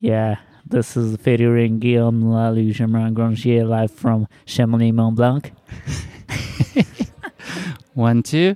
Yeah, 0.00 0.36
this 0.68 0.96
is 0.96 1.16
featuring 1.16 1.78
Guillaume 1.80 2.30
Lalu, 2.30 2.72
Germain 2.72 3.14
Grangier, 3.14 3.64
live 3.68 3.90
from 3.90 4.28
Chamonix 4.46 4.92
Mont 4.92 5.16
Blanc. 5.16 5.50
One, 7.94 8.22
two. 8.22 8.54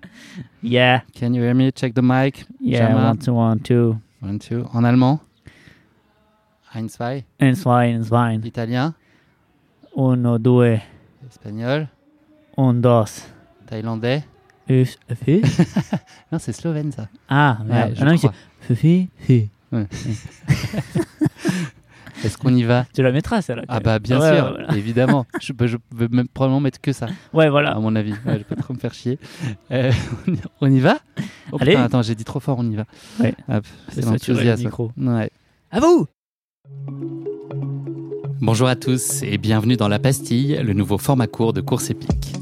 Yeah, 0.60 1.00
Can 1.14 1.34
you 1.34 1.42
hear 1.42 1.54
me? 1.54 1.72
Check 1.72 1.94
the 1.94 2.02
mic. 2.02 2.44
yeah, 2.60 2.86
Germain. 2.86 3.04
one, 3.04 3.18
two, 3.18 3.34
one, 3.34 3.58
two. 3.58 4.00
One, 4.20 4.38
two. 4.38 4.68
En 4.72 4.84
allemand. 4.84 5.18
Ein, 6.74 6.88
zwei. 6.88 7.24
En 7.40 7.56
zwei, 7.56 7.86
en 7.86 8.04
zwei. 8.04 8.38
Italien. 8.44 8.94
Uno, 9.96 10.38
due, 10.38 10.80
Espagnol. 11.28 11.88
un, 12.56 12.80
dos. 12.80 13.26
Thaïlandais. 13.66 14.22
Us. 14.68 14.96
Non, 16.30 16.38
c'est 16.38 16.52
slovène 16.52 16.92
ça. 16.92 17.08
Ah, 17.28 17.58
Ouais, 17.68 17.92
je 17.96 18.00
Ah 18.00 18.04
non, 18.04 18.16
crois. 18.16 18.32
c'est 18.60 18.76
fi, 18.76 19.08
fi. 19.16 19.50
Est-ce 22.24 22.38
qu'on 22.38 22.54
y 22.54 22.62
va 22.62 22.86
Tu 22.94 23.02
la 23.02 23.10
mettras, 23.12 23.42
celle-là. 23.42 23.64
Ah 23.68 23.80
bah 23.80 23.98
bien 23.98 24.20
Ouais, 24.20 24.36
sûr, 24.36 24.44
ouais, 24.44 24.50
voilà. 24.50 24.76
évidemment. 24.76 25.26
Je, 25.40 25.52
peux- 25.52 25.66
je 25.66 25.76
vais 25.94 26.08
même 26.10 26.28
probablement 26.28 26.60
mettre 26.60 26.80
que 26.80 26.92
ça, 26.92 27.06
Ouais, 27.32 27.46
à 27.46 27.50
voilà. 27.50 27.74
mon 27.78 27.94
avis. 27.96 28.12
Ouais, 28.12 28.18
je 28.26 28.38
vais 28.38 28.44
pas 28.44 28.54
trop 28.56 28.74
me 28.74 28.78
faire 28.78 28.94
chier. 28.94 29.18
Euh, 29.70 29.90
on 30.60 30.70
y 30.70 30.78
va? 30.80 30.98
Oh, 31.50 31.56
Allez. 31.60 31.72
putain, 31.72 31.84
attends, 31.84 32.02
j'ai 32.02 32.14
dit 32.14 32.24
trop 32.24 32.40
fort, 32.40 32.56
on 32.60 32.70
y 32.70 32.76
va. 32.76 32.84
Ouais. 33.20 33.34
Hop, 33.48 33.64
Fais 33.88 34.02
c'est 34.02 34.06
l'enthousiasme. 34.06 34.64
micro. 34.64 34.92
Ouais. 34.96 35.30
À 35.70 35.80
vous 35.80 36.06
Bonjour 38.40 38.68
à 38.68 38.76
tous 38.76 39.22
et 39.22 39.38
bienvenue 39.38 39.76
dans 39.76 39.88
La 39.88 39.98
Pastille, 39.98 40.60
le 40.62 40.72
nouveau 40.72 40.98
format 40.98 41.26
court 41.26 41.52
de 41.52 41.60
course 41.60 41.90
épique. 41.90 42.34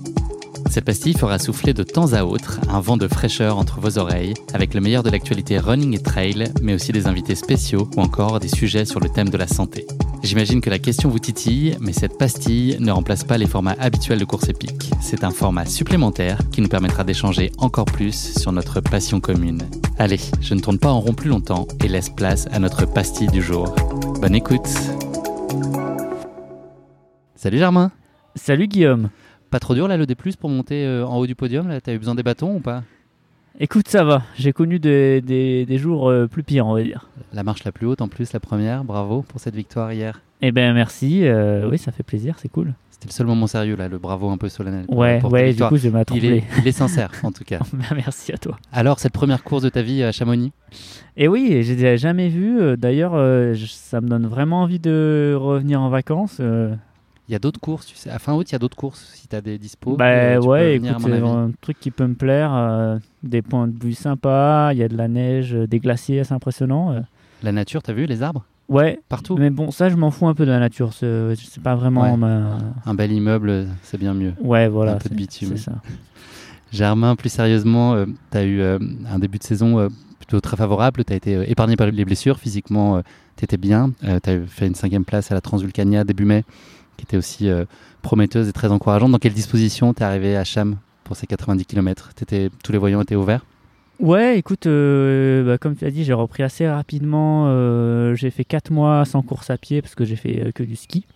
Cette 0.71 0.85
pastille 0.85 1.15
fera 1.15 1.41
souffler 1.41 1.75
de 1.75 1.83
temps 1.83 2.13
à 2.13 2.23
autre 2.23 2.61
un 2.69 2.79
vent 2.79 2.97
de 2.97 3.09
fraîcheur 3.09 3.59
entre 3.59 3.81
vos 3.81 3.99
oreilles, 3.99 4.35
avec 4.55 4.73
le 4.73 4.81
meilleur 4.81 5.03
de 5.03 5.11
l'actualité 5.11 5.59
running 5.59 5.97
et 5.97 6.03
trail, 6.03 6.45
mais 6.63 6.75
aussi 6.75 6.93
des 6.93 7.09
invités 7.09 7.35
spéciaux 7.35 7.91
ou 7.97 8.01
encore 8.01 8.39
des 8.39 8.47
sujets 8.47 8.85
sur 8.85 9.01
le 9.01 9.09
thème 9.09 9.31
de 9.31 9.37
la 9.37 9.49
santé. 9.49 9.85
J'imagine 10.23 10.61
que 10.61 10.71
la 10.71 10.79
question 10.79 11.09
vous 11.09 11.19
titille, 11.19 11.77
mais 11.81 11.93
cette 11.93 12.17
pastille 12.17 12.77
ne 12.79 12.93
remplace 12.93 13.25
pas 13.25 13.37
les 13.37 13.49
formats 13.49 13.75
habituels 13.81 14.21
de 14.21 14.25
course 14.25 14.49
épique. 14.49 14.93
C'est 15.01 15.25
un 15.25 15.33
format 15.33 15.67
supplémentaire 15.67 16.39
qui 16.53 16.61
nous 16.61 16.69
permettra 16.69 17.03
d'échanger 17.03 17.51
encore 17.59 17.87
plus 17.87 18.39
sur 18.39 18.53
notre 18.53 18.81
passion 18.81 19.19
commune. 19.19 19.63
Allez, 19.99 20.21
je 20.41 20.55
ne 20.55 20.61
tourne 20.61 20.79
pas 20.79 20.91
en 20.91 21.01
rond 21.01 21.15
plus 21.15 21.31
longtemps 21.31 21.67
et 21.83 21.89
laisse 21.89 22.11
place 22.11 22.47
à 22.53 22.61
notre 22.61 22.87
pastille 22.87 23.27
du 23.27 23.43
jour. 23.43 23.75
Bonne 24.21 24.37
écoute 24.37 24.69
Salut 27.35 27.59
Germain 27.59 27.91
Salut 28.37 28.69
Guillaume. 28.69 29.11
Pas 29.51 29.59
trop 29.59 29.75
dur 29.75 29.89
là 29.89 29.97
le 29.97 30.07
D+, 30.07 30.15
pour 30.39 30.49
monter 30.51 30.87
euh, 30.87 31.05
en 31.07 31.17
haut 31.19 31.27
du 31.27 31.35
podium 31.35 31.69
là? 31.69 31.81
T'as 31.81 31.93
eu 31.93 31.99
besoin 31.99 32.15
des 32.15 32.23
bâtons 32.23 32.55
ou 32.57 32.61
pas? 32.61 32.83
Écoute, 33.59 33.89
ça 33.89 34.05
va. 34.05 34.23
J'ai 34.39 34.53
connu 34.53 34.79
des, 34.79 35.21
des, 35.21 35.67
des 35.67 35.77
jours 35.79 36.09
euh, 36.09 36.27
plus 36.29 36.43
pires, 36.45 36.67
on 36.67 36.75
va 36.75 36.83
dire. 36.83 37.11
La 37.33 37.43
marche 37.43 37.65
la 37.65 37.73
plus 37.73 37.87
haute 37.87 38.01
en 38.01 38.09
plus, 38.09 38.33
la 38.33 38.41
première, 38.41 38.85
bravo 38.85 39.23
pour 39.23 39.41
cette 39.41 39.57
victoire 39.57 39.93
hier. 39.93 40.21
Eh 40.41 40.53
ben 40.53 40.73
merci. 40.73 41.27
euh, 41.27 41.69
oui, 41.69 41.77
ça 41.77 41.91
fait 41.93 42.05
plaisir, 42.05 42.37
c'est 42.39 42.49
cool. 42.49 42.73
C'était 42.91 43.09
le 43.09 43.13
seul 43.13 43.27
moment 43.27 43.47
sérieux 43.47 43.77
là, 43.77 43.89
le 43.89 43.99
bravo 43.99 44.31
un 44.31 44.37
peu 44.39 44.49
solennel. 44.49 44.85
Ouais, 44.89 45.19
du 45.53 45.63
coup, 45.65 45.77
je 45.77 45.89
vais 45.89 46.03
il 46.15 46.25
est, 46.27 46.45
il 46.59 46.69
est 46.69 46.73
sincère 46.73 47.11
en 47.25 47.33
tout 47.33 47.45
cas. 47.47 47.59
merci 47.95 48.33
à 48.33 48.39
toi. 48.39 48.57
Alors 48.73 48.99
cette 49.01 49.13
première 49.13 49.43
course 49.43 49.63
de 49.63 49.69
ta 49.69 49.83
vie 49.83 50.03
à 50.05 50.13
Chamonix? 50.13 50.53
Et 51.17 51.27
oui, 51.27 51.63
j'ai 51.63 51.97
jamais 51.99 52.29
vu. 52.29 52.77
D'ailleurs, 52.77 53.13
euh, 53.15 53.53
je- 53.55 53.67
ça 53.67 54.01
me 54.01 54.09
donne 54.09 54.27
vraiment 54.27 54.63
envie 54.63 54.79
de 54.79 55.35
revenir 55.39 55.81
en 55.83 55.89
vacances. 55.89 56.41
Il 57.31 57.33
y 57.33 57.37
a 57.37 57.39
d'autres 57.39 57.61
courses, 57.61 57.87
tu 57.87 57.95
sais. 57.95 58.11
À 58.11 58.19
fin 58.19 58.35
août, 58.35 58.51
il 58.51 58.53
y 58.53 58.57
a 58.57 58.59
d'autres 58.59 58.77
courses 58.77 59.13
si 59.15 59.29
t'as 59.29 59.41
des 59.41 59.57
dispos. 59.57 59.97
bah 59.97 60.07
euh, 60.07 60.41
tu 60.41 60.49
ouais, 60.49 60.79
venir, 60.79 60.97
écoute, 60.99 61.13
avis. 61.13 61.29
un 61.29 61.53
truc 61.61 61.79
qui 61.79 61.93
peut 61.93 62.07
me 62.09 62.15
plaire. 62.15 62.53
euh, 62.53 62.99
des 63.23 63.41
points 63.41 63.69
de 63.69 63.79
vue 63.85 63.93
sympas, 63.95 64.73
il 64.73 64.79
y 64.79 64.83
a 64.83 64.89
de 64.89 64.97
la 64.97 65.07
neige, 65.07 65.55
euh, 65.55 65.67
des 65.69 65.79
glaciers 65.79 66.19
assez 66.19 66.35
impressionnants. 66.35 66.91
euh. 66.93 67.01
La 67.45 67.53
nature, 67.53 67.85
t'as 67.85 67.93
vu 67.93 68.07
les 68.07 68.23
arbres? 68.25 68.45
Ouais, 68.69 68.99
Partout 69.09 69.37
mais 69.39 69.51
bon, 69.51 69.71
ça, 69.71 69.89
je 69.91 69.95
m'en 69.97 70.11
fous 70.11 70.27
un 70.27 70.35
peu 70.35 70.45
de 70.45 70.51
la 70.51 70.59
nature. 70.59 70.93
C'est 70.93 71.37
pas 71.63 71.77
vraiment 71.77 72.03
Ouais. 72.03 72.17
ma. 72.17 72.59
Un 72.85 72.95
bel 72.95 73.13
immeuble, 73.13 73.67
c'est 73.85 73.99
bien 73.99 74.13
mieux. 74.13 74.33
Ouais, 74.43 74.67
voilà. 74.69 74.95
Un 74.95 74.99
peu 74.99 75.09
de 75.09 75.15
bitume. 75.15 75.51
C'est 75.51 75.71
ça. 75.71 75.73
Germain, 76.73 77.17
plus 77.17 77.31
sérieusement, 77.31 77.95
euh, 77.95 78.07
tu 78.31 78.39
as 78.39 78.45
eu 78.45 78.61
euh, 78.61 78.79
un 79.11 79.19
début 79.19 79.39
de 79.39 79.43
saison 79.45 79.79
euh, 79.79 79.89
plutôt 80.19 80.41
très 80.41 80.57
favorable. 80.57 81.05
Tu 81.05 81.13
as 81.13 81.17
été 81.17 81.51
épargné 81.51 81.77
par 81.77 81.89
les 81.91 82.05
blessures. 82.05 82.39
Physiquement, 82.39 83.03
tu 83.37 83.45
étais 83.45 83.57
bien. 83.57 83.93
tu 84.03 84.31
as 84.31 84.41
fait 84.47 84.67
une 84.69 84.75
cinquième 84.77 85.05
place 85.05 85.31
à 85.33 85.35
la 85.35 85.41
Transvulcania 85.41 86.05
début 86.05 86.25
mai, 86.25 86.45
qui 87.01 87.07
était 87.07 87.17
aussi 87.17 87.49
euh, 87.49 87.65
prometteuse 88.03 88.49
et 88.49 88.53
très 88.53 88.69
encourageante. 88.69 89.11
Dans 89.11 89.19
quelle 89.19 89.33
disposition 89.33 89.95
tu 89.95 90.03
es 90.03 90.05
arrivé 90.05 90.37
à 90.37 90.45
Cham 90.45 90.77
pour 91.05 91.17
ces 91.17 91.27
90 91.27 91.65
km 91.65 92.11
Tous 92.63 92.73
les 92.73 92.79
voyants 92.79 93.01
étaient 93.01 93.17
ouverts? 93.17 93.45
Ouais, 93.99 94.39
écoute, 94.39 94.67
euh, 94.67 95.45
bah, 95.45 95.59
comme 95.59 95.77
tu 95.77 95.85
as 95.85 95.91
dit, 95.91 96.05
j'ai 96.05 96.13
repris 96.13 96.43
assez 96.43 96.69
rapidement. 96.69 97.47
euh, 97.49 98.15
j'ai 98.15 98.31
fait 98.31 98.45
4 98.45 98.71
mois 98.71 99.05
sans 99.05 99.23
course 99.23 99.51
à 99.51 99.59
pied 99.59 99.83
parce 99.83 99.95
que 99.95 100.05
j'ai 100.05 100.17
fait 100.17 100.53
que 100.55 100.63
du 100.63 100.77
ski. 100.77 101.07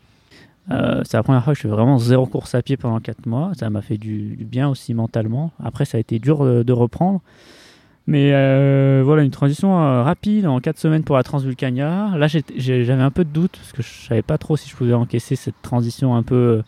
C'est 0.68 1.12
la 1.12 1.22
première 1.22 1.44
fois 1.44 1.52
que 1.52 1.58
je 1.58 1.62
fais 1.62 1.68
vraiment 1.68 1.98
zéro 1.98 2.24
course 2.24 2.54
à 2.54 2.62
pied 2.62 2.78
pendant 2.78 2.98
4 2.98 3.26
mois. 3.26 3.52
Ça 3.58 3.68
m'a 3.68 3.82
fait 3.82 3.98
du, 3.98 4.38
bien 4.40 4.68
aussi 4.70 4.94
mentalement. 4.94 5.50
Après, 5.62 5.84
ça 5.84 5.98
a 5.98 6.00
été 6.00 6.18
dur 6.18 6.64
de 6.64 6.72
reprendre. 6.72 7.20
Mais 8.06 8.32
euh, 8.34 9.02
voilà, 9.04 9.22
une 9.22 9.30
transition 9.30 9.80
euh, 9.80 10.02
rapide 10.02 10.46
en 10.46 10.60
4 10.60 10.78
semaines 10.78 11.04
pour 11.04 11.16
la 11.16 11.22
Transvulcania. 11.22 12.10
Là, 12.16 12.26
j'avais 12.26 12.92
un 12.92 13.10
peu 13.10 13.24
de 13.24 13.30
doute 13.30 13.52
parce 13.52 13.72
que 13.72 13.82
je 13.82 14.06
savais 14.08 14.22
pas 14.22 14.36
trop 14.36 14.56
si 14.56 14.68
je 14.68 14.76
pouvais 14.76 14.92
encaisser 14.92 15.36
cette 15.36 15.60
transition 15.62 16.14
un 16.14 16.22
peu 16.22 16.34
euh, 16.36 16.62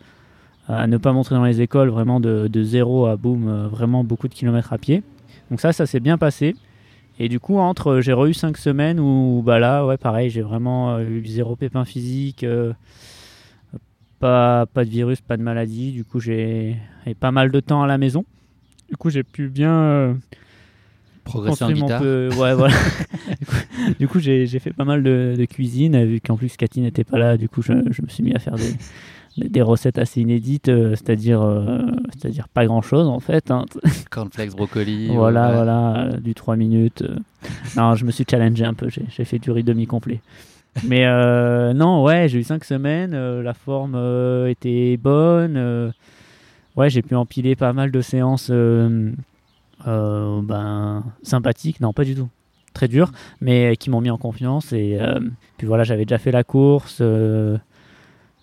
à 0.69 0.87
ne 0.87 0.97
pas 0.97 1.13
montrer 1.13 1.35
dans 1.35 1.45
les 1.45 1.61
écoles, 1.61 1.91
vraiment 1.91 2.21
de, 2.21 2.63
zéro 2.63 3.07
à 3.07 3.17
boum, 3.17 3.69
vraiment 3.69 4.03
beaucoup 4.03 4.29
de 4.29 4.35
kilomètres 4.35 4.73
à 4.73 4.79
pied. 4.79 5.03
Donc 5.51 5.61
ça, 5.61 5.73
ça 5.73 5.85
s'est 5.85 6.01
bien 6.01 6.17
passé. 6.17 6.57
Et 7.19 7.29
du 7.29 7.39
coup, 7.39 7.59
entre, 7.59 8.01
j'ai 8.01 8.13
re-eu 8.13 8.35
5 8.35 8.57
semaines 8.57 8.99
où, 8.99 9.43
bah 9.45 9.59
là, 9.59 9.87
ouais, 9.87 9.97
pareil, 9.97 10.31
j'ai 10.31 10.43
vraiment 10.43 10.99
eu 11.01 11.25
zéro 11.27 11.55
pépin 11.55 11.85
physique, 11.85 12.45
pas, 14.19 14.67
pas 14.67 14.85
de 14.85 14.91
virus, 14.91 15.21
pas 15.21 15.37
de 15.37 15.43
maladie. 15.43 15.93
Du 15.93 16.05
coup, 16.05 16.19
j'ai 16.19 16.77
pas 17.21 17.31
mal 17.31 17.51
de 17.51 17.61
temps 17.61 17.83
à 17.83 17.87
la 17.87 17.99
maison. 17.99 18.25
Du 18.89 18.97
coup, 18.97 19.11
j'ai 19.11 19.23
pu 19.23 19.49
bien 19.49 20.17
Progresser 21.27 21.65
en 21.65 21.73
guitare 21.73 22.01
peu. 22.01 22.31
Ouais, 22.39 22.55
voilà. 22.55 22.75
du 24.01 24.09
coup, 24.09 24.19
j'ai 24.21 24.47
fait 24.59 24.73
pas 24.73 24.85
mal 24.85 25.03
de, 25.03 25.35
de 25.39 25.45
cuisine, 25.45 25.95
euh, 25.95 26.05
vu 26.05 26.21
qu'en 26.21 26.37
plus 26.37 26.57
Cathy 26.57 26.81
n'était 26.81 27.05
pas 27.05 27.19
là. 27.19 27.37
Du 27.37 27.49
coup, 27.49 27.63
je, 27.63 27.73
je 27.91 28.03
me 28.03 28.09
suis 28.09 28.23
mis 28.23 28.35
à 28.35 28.39
faire 28.39 28.55
des, 28.57 28.73
des- 29.37 29.49
des 29.51 29.61
recettes 29.63 29.99
assez 29.99 30.21
inédites, 30.23 30.69
euh, 30.71 30.91
c'est-à-dire 30.91 31.43
euh, 31.43 31.83
c'est-à-dire 32.17 32.49
pas 32.49 32.65
grand-chose 32.65 33.07
en 33.07 33.21
fait. 33.21 33.51
hein. 33.51 33.67
Cornflakes, 34.11 34.53
brocoli. 34.53 35.09
Voilà, 35.09 35.49
ouais. 35.49 35.55
voilà, 35.57 35.97
euh, 36.07 36.17
du 36.19 36.35
3 36.35 36.57
minutes. 36.57 37.03
euh. 37.03 37.17
Non, 37.77 37.95
je 37.97 38.05
me 38.07 38.11
suis 38.11 38.25
challengé 38.29 38.65
un 38.65 38.73
peu, 38.75 38.89
j'ai 38.89 39.25
fait 39.25 39.39
du 39.39 39.51
riz 39.51 39.63
demi-complet. 39.63 40.21
Mais 40.85 41.07
euh, 41.07 41.73
non, 41.75 42.03
ouais, 42.03 42.29
j'ai 42.29 42.39
eu 42.39 42.45
5 42.45 42.63
semaines, 42.65 43.13
euh, 43.15 43.43
la 43.43 43.55
forme 43.55 43.95
euh, 43.95 44.49
était 44.49 44.97
bonne. 44.97 45.57
euh, 45.57 45.91
ouais, 46.77 46.89
j'ai 46.91 47.03
pu 47.03 47.15
empiler 47.15 47.57
pas 47.57 47.73
mal 47.73 47.91
de 47.91 48.01
séances 48.01 48.49
euh, 49.87 50.41
ben, 50.43 51.05
sympathiques, 51.23 51.81
non, 51.81 51.93
pas 51.93 52.05
du 52.05 52.15
tout. 52.15 52.29
Très 52.73 52.89
dures, 52.89 53.11
mais 53.41 53.77
qui 53.77 53.89
m'ont 53.91 54.01
mis 54.01 54.11
en 54.11 54.19
confiance. 54.19 54.73
Et 54.73 54.99
euh, 55.01 55.19
puis 55.57 55.67
voilà, 55.67 55.85
j'avais 55.85 56.05
déjà 56.05 56.19
fait 56.19 56.33
la 56.33 56.45
course. 56.45 56.99
euh, 57.01 57.57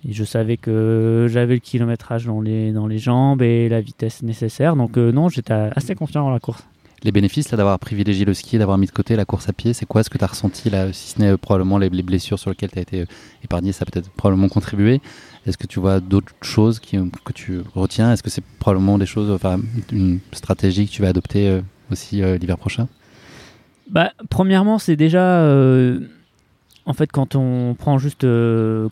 et 0.07 0.11
je 0.11 0.23
savais 0.23 0.57
que 0.57 1.27
j'avais 1.29 1.53
le 1.53 1.59
kilométrage 1.59 2.25
dans 2.25 2.41
les, 2.41 2.71
dans 2.71 2.87
les 2.87 2.97
jambes 2.97 3.41
et 3.41 3.69
la 3.69 3.79
vitesse 3.79 4.21
nécessaire. 4.21 4.75
Donc 4.75 4.97
non, 4.97 5.29
j'étais 5.29 5.53
assez 5.53 5.95
confiant 5.95 6.23
dans 6.23 6.31
la 6.31 6.39
course. 6.39 6.63
Les 7.03 7.11
bénéfices 7.11 7.53
d'avoir 7.53 7.77
privilégié 7.79 8.25
le 8.25 8.33
ski, 8.33 8.57
d'avoir 8.57 8.77
mis 8.77 8.87
de 8.87 8.91
côté 8.91 9.15
la 9.15 9.25
course 9.25 9.49
à 9.49 9.53
pied, 9.53 9.73
c'est 9.73 9.85
quoi? 9.85 10.03
Ce 10.03 10.09
que 10.09 10.17
tu 10.17 10.23
as 10.23 10.27
ressenti 10.27 10.69
là, 10.69 10.91
si 10.93 11.09
ce 11.09 11.21
n'est 11.21 11.37
probablement 11.37 11.77
les, 11.77 11.89
les 11.89 12.03
blessures 12.03 12.39
sur 12.39 12.49
lesquelles 12.49 12.71
tu 12.71 12.79
as 12.79 12.81
été 12.81 13.05
épargné, 13.43 13.71
ça 13.71 13.83
a 13.83 13.91
peut-être 13.91 14.09
probablement 14.11 14.47
contribué? 14.49 15.01
Est-ce 15.45 15.57
que 15.57 15.67
tu 15.67 15.79
vois 15.79 15.99
d'autres 15.99 16.33
choses 16.41 16.79
que 16.79 17.33
tu 17.33 17.61
retiens? 17.75 18.13
Est-ce 18.13 18.23
que 18.23 18.29
c'est 18.29 18.43
probablement 18.59 18.97
des 18.97 19.05
choses, 19.05 19.29
enfin 19.29 19.59
une 19.91 20.19
stratégie 20.31 20.87
que 20.87 20.91
tu 20.91 21.01
vas 21.01 21.09
adopter 21.09 21.49
euh, 21.49 21.61
aussi 21.91 22.21
euh, 22.21 22.37
l'hiver 22.37 22.57
prochain? 22.57 22.87
Bah, 23.89 24.13
premièrement, 24.29 24.79
c'est 24.79 24.95
déjà. 24.95 25.41
euh, 25.41 25.99
en 26.85 26.93
fait, 26.93 27.11
quand 27.11 27.35
on 27.35 27.75
prend 27.75 27.97
juste 27.97 28.25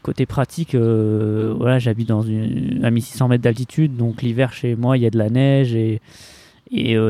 côté 0.01 0.25
pratique, 0.25 0.75
voilà, 0.75 1.77
j'habite 1.79 2.07
dans 2.07 2.21
à 2.21 2.91
1600 2.91 3.27
mètres 3.27 3.43
d'altitude, 3.43 3.97
donc 3.97 4.21
l'hiver 4.21 4.53
chez 4.53 4.75
moi, 4.75 4.97
il 4.97 5.03
y 5.03 5.05
a 5.05 5.09
de 5.09 5.17
la 5.17 5.29
neige 5.29 5.75
et, 5.75 6.01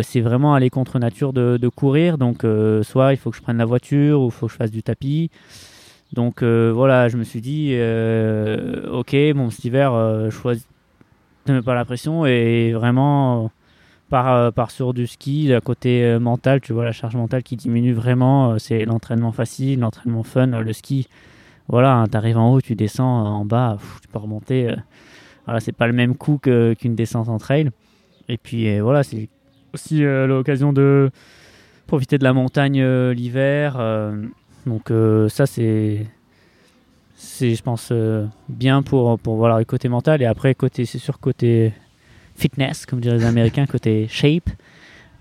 c'est 0.01 0.21
vraiment 0.21 0.55
aller 0.55 0.71
contre 0.71 0.97
nature 0.97 1.33
de, 1.33 1.67
courir. 1.67 2.17
Donc, 2.17 2.43
soit 2.81 3.13
il 3.13 3.17
faut 3.17 3.29
que 3.29 3.37
je 3.37 3.43
prenne 3.43 3.57
la 3.57 3.65
voiture 3.65 4.21
ou 4.21 4.25
il 4.27 4.31
faut 4.31 4.47
que 4.47 4.53
je 4.53 4.57
fasse 4.57 4.71
du 4.71 4.81
tapis. 4.81 5.29
Donc, 6.13 6.43
euh, 6.43 6.71
voilà, 6.73 7.07
je 7.07 7.17
me 7.17 7.23
suis 7.23 7.41
dit, 7.41 7.69
euh, 7.73 8.89
ok, 8.91 9.15
bon, 9.33 9.49
cet 9.49 9.63
hiver, 9.65 9.93
euh, 9.93 10.29
je 10.29 10.35
choisis 10.35 10.67
ne 11.47 11.55
mets 11.55 11.61
pas 11.61 11.73
la 11.73 11.85
pression 11.85 12.25
et 12.25 12.71
vraiment. 12.73 13.49
par, 14.09 14.53
par 14.53 14.71
sur 14.71 14.93
du 14.93 15.07
ski, 15.07 15.53
à 15.53 15.61
côté 15.61 16.19
mental, 16.19 16.61
tu 16.61 16.73
vois, 16.73 16.85
la 16.85 16.91
charge 16.91 17.15
mentale 17.15 17.43
qui 17.43 17.55
diminue 17.55 17.93
vraiment, 17.93 18.59
c'est 18.59 18.85
l'entraînement 18.85 19.31
facile, 19.31 19.79
l'entraînement 19.79 20.23
fun, 20.23 20.47
le 20.47 20.73
ski. 20.73 21.07
Voilà, 21.67 22.05
tu 22.11 22.17
arrives 22.17 22.37
en 22.37 22.53
haut, 22.53 22.61
tu 22.61 22.75
descends 22.75 23.25
en 23.25 23.45
bas, 23.45 23.77
tu 24.01 24.07
peux 24.09 24.19
remonter. 24.19 24.75
voilà, 25.45 25.59
c'est 25.61 25.71
pas 25.71 25.87
le 25.87 25.93
même 25.93 26.15
coup 26.15 26.39
qu'une 26.39 26.95
descente 26.95 27.29
en 27.29 27.37
trail. 27.37 27.71
Et 28.29 28.37
puis 28.37 28.79
voilà, 28.79 29.03
c'est 29.03 29.29
aussi 29.73 30.01
l'occasion 30.01 30.73
de 30.73 31.09
profiter 31.87 32.17
de 32.19 32.23
la 32.23 32.33
montagne 32.33 32.83
l'hiver. 33.11 33.79
Donc 34.65 34.91
euh, 34.91 35.29
ça, 35.29 35.45
c'est 35.45 36.05
c'est, 37.15 37.53
je 37.53 37.61
pense, 37.61 37.89
euh, 37.91 38.25
bien 38.49 38.81
pour, 38.81 39.19
pour 39.19 39.35
voilà, 39.35 39.59
le 39.59 39.65
côté 39.65 39.89
mental. 39.89 40.23
Et 40.23 40.25
après, 40.25 40.55
côté, 40.55 40.85
c'est 40.85 40.97
sûr, 40.97 41.19
côté 41.19 41.71
fitness, 42.35 42.87
comme 42.87 42.99
diraient 42.99 43.17
les 43.17 43.25
Américains, 43.25 43.65
côté 43.67 44.07
shape, 44.09 44.49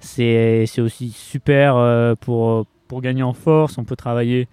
c'est, 0.01 0.65
c'est 0.67 0.81
aussi 0.81 1.11
super 1.11 1.77
euh, 1.77 2.15
pour, 2.15 2.67
pour 2.89 3.03
gagner 3.03 3.23
en 3.23 3.35
force. 3.35 3.77
On 3.77 3.85
peut 3.85 3.97
travailler 3.97 4.49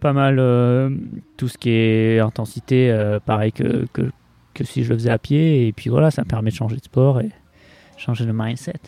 pas 0.00 0.12
mal 0.12 0.38
euh, 0.40 0.90
tout 1.36 1.46
ce 1.46 1.58
qui 1.58 1.70
est 1.70 2.18
intensité, 2.18 2.90
euh, 2.90 3.20
pareil 3.20 3.52
que, 3.52 3.86
que, 3.92 4.10
que 4.54 4.64
si 4.64 4.82
je 4.82 4.90
le 4.90 4.98
faisais 4.98 5.10
à 5.10 5.18
pied. 5.18 5.68
Et 5.68 5.72
puis 5.72 5.90
voilà, 5.90 6.10
ça 6.10 6.22
me 6.22 6.28
permet 6.28 6.50
de 6.50 6.56
changer 6.56 6.76
de 6.76 6.82
sport 6.82 7.20
et 7.20 7.30
changer 7.96 8.26
de 8.26 8.32
mindset. 8.32 8.80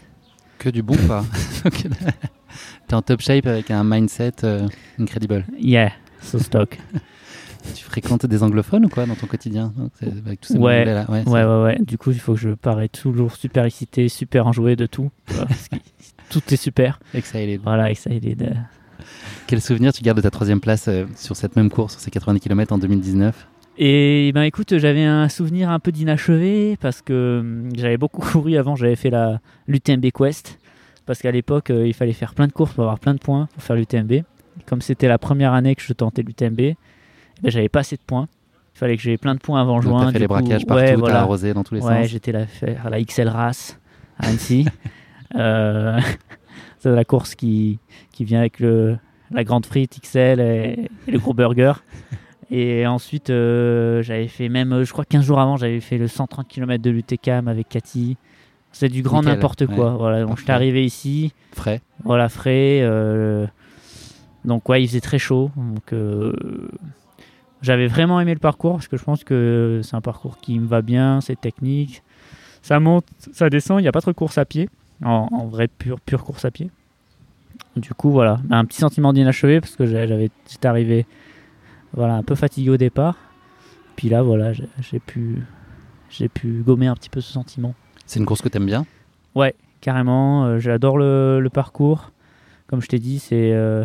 Que 0.59 0.71
du 0.71 0.83
bon, 0.83 0.97
quoi. 1.07 1.25
T'es 2.89 2.95
en 2.95 3.03
top 3.03 3.21
shape 3.21 3.47
avec 3.47 3.71
un 3.71 3.85
mindset 3.85 4.33
euh, 4.45 4.67
incredible. 4.99 5.45
Yeah, 5.59 5.93
so 6.23 6.39
stock. 6.39 6.79
Tu 7.77 7.85
fréquentes 7.85 8.27
des 8.27 8.43
anglophones 8.43 8.87
ou 8.87 8.89
quoi 8.89 9.07
dans 9.07 9.15
ton 9.15 9.29
quotidien? 9.29 9.73
Avec 10.27 10.41
tous 10.41 10.55
ces 10.55 10.59
Ouais. 10.59 10.85
mots-anglais-là. 10.85 11.07
Ouais, 11.09 11.23
Ouais, 11.29 11.45
ouais, 11.45 11.63
ouais. 11.63 11.79
Du 11.87 11.97
coup, 11.97 12.11
il 12.11 12.19
faut 12.19 12.35
que 12.35 12.41
je 12.41 12.51
parais 12.51 12.89
toujours 12.89 13.37
super 13.37 13.65
excité, 13.65 14.09
super 14.09 14.49
enjoué 14.49 14.75
de 14.75 14.87
tout. 14.87 15.13
parce 15.27 15.69
que 15.69 15.77
tout 16.29 16.43
est 16.51 16.57
super. 16.57 16.99
excited. 17.15 17.61
Voilà, 17.63 17.89
excited. 17.89 18.43
euh. 18.43 19.05
Quel 19.47 19.61
souvenir 19.61 19.93
tu 19.93 20.03
gardes 20.03 20.17
de 20.17 20.23
ta 20.23 20.31
troisième 20.33 20.59
place 20.61 20.89
euh, 20.89 21.05
sur 21.15 21.37
cette 21.37 21.55
même 21.55 21.71
course, 21.71 21.93
sur 21.93 22.01
ces 22.01 22.11
90 22.11 22.41
km 22.41 22.73
en 22.73 22.79
2019 22.79 23.47
Et 23.79 24.33
ben 24.35 24.43
écoute, 24.43 24.77
j'avais 24.79 25.05
un 25.05 25.29
souvenir 25.29 25.71
un 25.71 25.79
peu 25.79 25.93
d'inachevé 25.93 26.77
parce 26.81 27.01
que 27.01 27.39
hum, 27.43 27.69
j'avais 27.77 27.97
beaucoup 27.97 28.23
couru 28.33 28.57
avant, 28.57 28.75
j'avais 28.75 28.97
fait 28.97 29.11
la 29.11 29.39
l'UTMB 29.69 30.07
Quest. 30.13 30.59
Parce 31.07 31.21
qu'à 31.21 31.31
l'époque, 31.33 31.71
euh, 31.71 31.87
il 31.87 31.95
fallait 31.95 32.13
faire 32.13 32.35
plein 32.35 32.47
de 32.47 32.53
courses 32.53 32.73
pour 32.75 32.85
avoir 32.85 32.99
plein 32.99 33.15
de 33.15 33.19
points 33.19 33.49
pour 33.55 33.63
faire 33.63 33.77
l'UTMB. 33.77 34.23
Comme 34.67 34.81
c'était 34.81 35.09
la 35.09 35.19
première 35.19 35.53
année 35.53 35.75
que 35.75 35.83
je 35.83 35.93
tentais 35.93 36.23
l'UTMB, 36.23 36.61
eh 36.61 36.77
ben, 37.43 37.51
j'avais 37.51 37.69
pas 37.69 37.81
assez 37.81 37.97
de 37.97 38.03
points. 38.07 38.29
Il 38.75 38.79
fallait 38.79 38.97
que 38.97 39.03
j'aie 39.03 39.17
plein 39.19 39.35
de 39.35 39.41
points 39.41 39.61
avant 39.61 39.75
Donc, 39.81 39.83
juin. 39.85 40.01
T'as 40.01 40.07
fait 40.07 40.13
du 40.13 40.19
les 40.21 40.27
coup- 40.27 40.35
braquages 40.35 40.67
partout, 40.67 40.83
ouais, 40.85 40.95
voilà. 40.97 41.21
arrosé 41.21 41.53
dans 41.55 41.65
tous 41.65 41.75
les 41.75 41.81
Ouais, 41.83 42.03
sens. 42.03 42.07
j'étais 42.11 42.33
là 42.33 42.47
faire 42.47 42.89
la 42.89 43.03
XL 43.03 43.29
Race 43.29 43.79
à 44.19 44.29
Annecy. 44.29 44.67
euh, 45.35 45.99
c'est 46.79 46.91
la 46.91 47.05
course 47.05 47.35
qui, 47.35 47.79
qui 48.13 48.25
vient 48.25 48.41
avec 48.41 48.61
le, 48.61 48.97
la 49.31 49.45
grande 49.45 49.67
frite 49.67 49.99
XL 50.03 50.41
et, 50.41 50.89
et 51.09 51.11
le 51.11 51.19
gros 51.19 51.35
burger. 51.35 51.73
Et 52.51 52.87
ensuite, 52.87 53.31
euh, 53.31 54.03
j'avais 54.03 54.29
fait 54.29 54.49
même, 54.51 54.85
je 54.85 54.93
crois 54.93 55.07
15 55.07 55.25
jours 55.25 55.41
avant, 55.41 55.57
j'avais 55.57 55.81
fait 55.81 55.97
le 55.97 56.07
130 56.07 56.47
km 56.49 56.83
de 56.83 56.91
l'UTCAM 56.91 57.49
avec 57.49 57.69
Cathy. 57.71 58.17
C'est 58.73 58.89
du 58.89 59.03
grand 59.03 59.23
n'importe 59.23 59.67
quoi. 59.67 59.93
ouais. 59.93 59.99
Voilà, 59.99 60.21
donc 60.21 60.29
Parfait. 60.31 60.41
j'étais 60.43 60.53
arrivé 60.53 60.85
ici, 60.85 61.33
Frais. 61.53 61.81
voilà, 62.05 62.29
frais. 62.29 62.81
euh, 62.83 63.47
donc 64.45 64.69
ouais, 64.69 64.83
il 64.83 64.89
faisait 64.89 65.01
très 65.01 65.19
chaud. 65.19 65.51
Donc 65.57 65.93
euh, 65.93 66.33
j'avais 67.61 67.87
vraiment 67.87 68.21
aimé 68.21 68.33
le 68.35 68.41
parcours 68.41 68.73
parce 68.75 68.89
que 68.89 68.97
je 68.97 69.05
pense 69.05 69.25
que 69.25 69.81
c'est 69.85 69.95
un 69.95 70.01
parcours 70.01 70.39
qui 70.39 70.59
me 70.59 70.67
va 70.67 70.83
bien, 70.83 71.21
c'est 71.21 71.41
technique. 71.41 72.03
Ça 72.63 72.81
monte, 72.81 73.05
ça 73.33 73.51
descend, 73.51 73.81
il 73.81 73.83
n'y 73.83 73.89
a 73.89 73.93
pas 73.93 74.01
trop 74.01 74.11
de 74.13 74.17
course 74.17 74.39
à 74.39 74.45
pied, 74.45 74.69
en, 75.05 75.29
en 75.33 75.47
vrai 75.47 75.69
pure, 75.69 76.01
pure 76.01 76.25
course 76.25 76.45
à 76.45 76.51
pied. 76.51 76.71
Du 77.77 77.93
coup, 77.95 78.11
voilà, 78.11 78.41
un 78.51 78.65
petit 78.65 78.79
sentiment 78.79 79.13
d'inachevé 79.13 79.61
parce 79.61 79.77
que 79.77 79.87
j'avais, 79.87 80.31
j'étais 80.51 80.69
arrivé 80.69 81.07
voilà, 81.93 82.15
un 82.17 82.23
peu 82.23 82.35
fatigué 82.35 82.71
au 82.71 82.77
départ. 82.77 83.17
Puis 83.97 84.09
là, 84.09 84.23
voilà, 84.23 84.53
j'ai 84.53 84.99
pu, 85.01 85.43
j'ai 86.11 86.29
pu 86.29 86.63
gommer 86.65 86.87
un 86.87 86.95
petit 86.95 87.11
peu 87.11 87.21
ce 87.21 87.33
sentiment. 87.33 87.75
C'est 88.13 88.21
une 88.21 88.27
course 88.27 88.43
que 88.43 88.49
t'aimes 88.51 88.67
bien 88.67 88.85
Ouais, 89.35 89.55
carrément. 89.81 90.45
euh, 90.45 90.59
J'adore 90.59 90.99
le, 90.99 91.41
le 91.41 91.49
parcours. 91.49 92.11
Comme 92.67 92.83
je 92.83 92.87
t'ai 92.87 92.99
dit, 92.99 93.19
c'est 93.19 93.53
euh, 93.55 93.85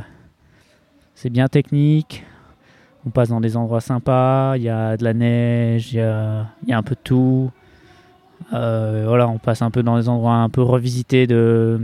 c'est 1.15 1.29
bien 1.29 1.47
technique. 1.47 2.25
On 3.05 3.09
passe 3.09 3.29
dans 3.29 3.39
des 3.39 3.55
endroits 3.55 3.79
sympas. 3.79 4.57
Il 4.57 4.63
y 4.63 4.69
a 4.69 4.97
de 4.97 5.03
la 5.05 5.13
neige, 5.13 5.93
il 5.93 5.97
y 5.99 6.01
a, 6.01 6.45
il 6.63 6.69
y 6.69 6.73
a 6.73 6.77
un 6.77 6.83
peu 6.83 6.95
de 6.95 6.99
tout. 7.01 7.51
Euh, 8.53 9.05
voilà, 9.07 9.29
on 9.29 9.37
passe 9.37 9.61
un 9.61 9.71
peu 9.71 9.81
dans 9.81 9.97
des 9.97 10.09
endroits 10.09 10.35
un 10.35 10.49
peu 10.49 10.61
revisités 10.61 11.25
de, 11.25 11.79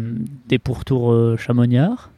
des 0.50 0.60
pourtours 0.60 1.14
euh, 1.14 1.38
chamoniards. 1.38 2.10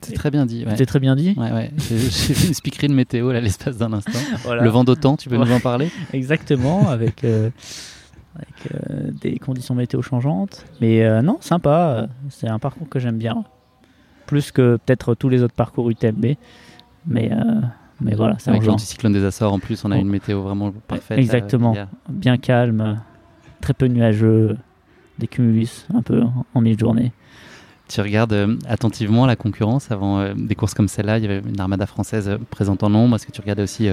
C'est 0.00 0.14
très 0.14 0.30
bien 0.30 0.46
dit. 0.46 0.64
Ouais. 0.64 0.70
C'était 0.70 0.86
très 0.86 1.00
bien 1.00 1.14
dit. 1.14 1.34
Ouais, 1.36 1.52
ouais. 1.52 1.70
J'ai 1.76 1.96
vu 2.32 2.48
une 2.48 2.54
speakerie 2.54 2.88
de 2.88 2.94
météo 2.94 3.32
là, 3.32 3.40
l'espace 3.42 3.76
d'un 3.76 3.92
instant. 3.92 4.18
Voilà. 4.44 4.62
Le 4.62 4.70
vent 4.70 4.84
d'autant, 4.84 5.18
tu 5.18 5.28
peux 5.28 5.36
Ouais. 5.36 5.44
nous 5.44 5.52
en 5.52 5.60
parler 5.60 5.90
Exactement, 6.14 6.88
avec, 6.88 7.22
euh, 7.24 7.50
avec 8.38 8.72
euh, 8.72 9.10
des 9.20 9.38
conditions 9.38 9.74
météo 9.74 10.00
changeantes. 10.02 10.64
Mais 10.80 11.04
euh, 11.04 11.22
non, 11.22 11.38
sympa. 11.40 12.06
C'est 12.30 12.48
un 12.48 12.58
parcours 12.58 12.88
que 12.88 12.98
j'aime 12.98 13.18
bien. 13.18 13.44
Plus 14.26 14.52
que 14.52 14.76
peut-être 14.84 15.14
tous 15.14 15.28
les 15.28 15.42
autres 15.42 15.54
parcours 15.54 15.90
UTMB. 15.90 16.34
Mais, 17.06 17.32
euh, 17.32 17.36
mais 18.00 18.14
voilà, 18.14 18.36
c'est 18.38 18.50
Avec 18.50 18.64
l'anticyclone 18.64 19.12
des 19.12 19.24
Açores 19.24 19.52
en 19.52 19.58
plus, 19.58 19.84
on 19.84 19.90
a 19.90 19.96
Oh. 19.96 20.00
une 20.00 20.08
météo 20.08 20.42
vraiment 20.42 20.72
parfaite. 20.86 21.18
Exactement. 21.18 21.74
Bien 22.08 22.36
calme, 22.36 23.00
très 23.60 23.72
peu 23.74 23.86
nuageux, 23.86 24.56
des 25.18 25.26
cumulus 25.26 25.86
un 25.94 26.02
peu 26.02 26.22
en- 26.22 26.44
en 26.54 26.60
milieu 26.60 26.74
de 26.76 26.80
journée. 26.80 27.12
Tu 27.88 28.02
regardes 28.02 28.34
euh, 28.34 28.56
attentivement 28.68 29.24
la 29.24 29.34
concurrence 29.34 29.90
avant 29.90 30.18
euh, 30.20 30.34
des 30.36 30.54
courses 30.54 30.74
comme 30.74 30.88
celle-là. 30.88 31.16
Il 31.16 31.24
y 31.24 31.26
avait 31.26 31.40
une 31.48 31.58
armada 31.58 31.86
française 31.86 32.28
euh, 32.28 32.36
présente 32.50 32.82
en 32.82 32.90
nombre. 32.90 33.16
Est-ce 33.16 33.26
que 33.26 33.32
tu 33.32 33.40
regardais 33.40 33.62
aussi 33.62 33.88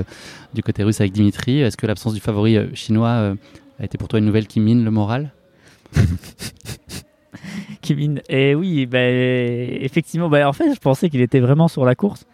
du 0.54 0.62
côté 0.62 0.84
russe 0.84 1.00
avec 1.00 1.14
Dimitri? 1.14 1.62
Est-ce 1.62 1.78
que 1.78 1.88
l'absence 1.88 2.14
du 2.14 2.20
favori 2.20 2.58
chinois 2.76 3.36
a 3.80 3.86
été 3.86 3.98
pour 3.98 4.08
toi 4.08 4.20
une 4.20 4.26
nouvelle 4.26 4.48
qui 4.48 4.60
mine 4.60 4.84
le 4.84 4.92
moral 4.92 5.32
Kevin, 7.82 8.22
et 8.30 8.56
oui, 8.56 8.86
ben, 8.88 9.14
effectivement, 9.82 10.28
ben, 10.30 10.48
en 10.48 10.54
fait, 10.54 10.74
je 10.74 10.80
pensais 10.80 11.10
qu'il 11.10 11.22
était 11.22 11.40
vraiment 11.40 11.68
sur 11.68 11.86
la 11.86 11.94
course. 11.94 12.26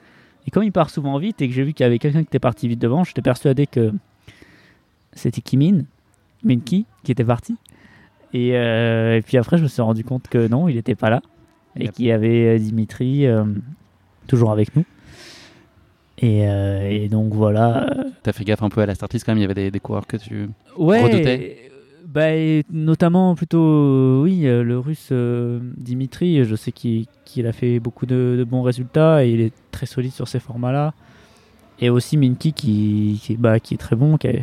Et 0.47 0.51
comme 0.51 0.63
il 0.63 0.71
part 0.71 0.89
souvent 0.89 1.17
vite 1.17 1.41
et 1.41 1.47
que 1.47 1.53
j'ai 1.53 1.63
vu 1.63 1.73
qu'il 1.73 1.83
y 1.83 1.87
avait 1.87 1.99
quelqu'un 1.99 2.19
qui 2.19 2.27
était 2.27 2.39
parti 2.39 2.67
vite 2.67 2.79
devant, 2.79 3.03
j'étais 3.03 3.21
persuadé 3.21 3.67
que 3.67 3.91
c'était 5.13 5.41
Kimin, 5.41 5.83
Minki, 6.43 6.85
qui 7.03 7.11
était 7.11 7.25
parti. 7.25 7.57
Et, 8.33 8.55
euh, 8.55 9.17
et 9.17 9.21
puis 9.21 9.37
après, 9.37 9.57
je 9.57 9.63
me 9.63 9.67
suis 9.67 9.81
rendu 9.81 10.03
compte 10.05 10.27
que 10.29 10.47
non, 10.47 10.69
il 10.69 10.75
n'était 10.75 10.95
pas 10.95 11.09
là. 11.09 11.21
Et 11.75 11.83
Yep. 11.85 11.93
qu'il 11.93 12.05
y 12.05 12.11
avait 12.11 12.55
euh, 12.55 12.57
Dimitri, 12.57 13.25
euh, 13.27 13.43
toujours 14.27 14.51
avec 14.51 14.75
nous. 14.75 14.85
Et, 16.21 16.47
euh, 16.47 16.87
et 16.89 17.09
donc 17.09 17.33
voilà. 17.33 17.87
T'as 18.23 18.31
fait 18.31 18.43
gaffe 18.43 18.63
un 18.63 18.69
peu 18.69 18.81
à 18.81 18.85
la 18.85 18.95
startlist 18.95 19.25
quand 19.25 19.31
même. 19.31 19.39
Il 19.39 19.41
y 19.41 19.45
avait 19.45 19.55
des, 19.55 19.71
des 19.71 19.79
coureurs 19.79 20.07
que 20.07 20.17
tu. 20.17 20.49
Ouais, 20.77 21.01
redoutais 21.01 21.71
bah, 22.11 22.33
et 22.33 22.65
notamment 22.69 23.35
plutôt, 23.35 23.63
euh, 23.63 24.21
oui, 24.21 24.45
euh, 24.45 24.63
le 24.63 24.77
russe 24.77 25.09
euh, 25.13 25.59
Dimitri, 25.77 26.43
je 26.43 26.55
sais 26.55 26.73
qu'il 26.73 27.07
a 27.47 27.53
fait 27.53 27.79
beaucoup 27.79 28.05
de, 28.05 28.35
de 28.37 28.43
bons 28.43 28.63
résultats 28.63 29.23
et 29.23 29.31
il 29.31 29.39
est 29.39 29.53
très 29.71 29.85
solide 29.85 30.11
sur 30.11 30.27
ces 30.27 30.41
formats-là. 30.41 30.93
Et 31.79 31.89
aussi 31.89 32.17
Minky 32.17 32.51
qui, 32.51 33.19
qui, 33.23 33.37
bah, 33.37 33.61
qui 33.61 33.75
est 33.75 33.77
très 33.77 33.95
bon, 33.95 34.17
qui 34.17 34.27
a, 34.27 34.33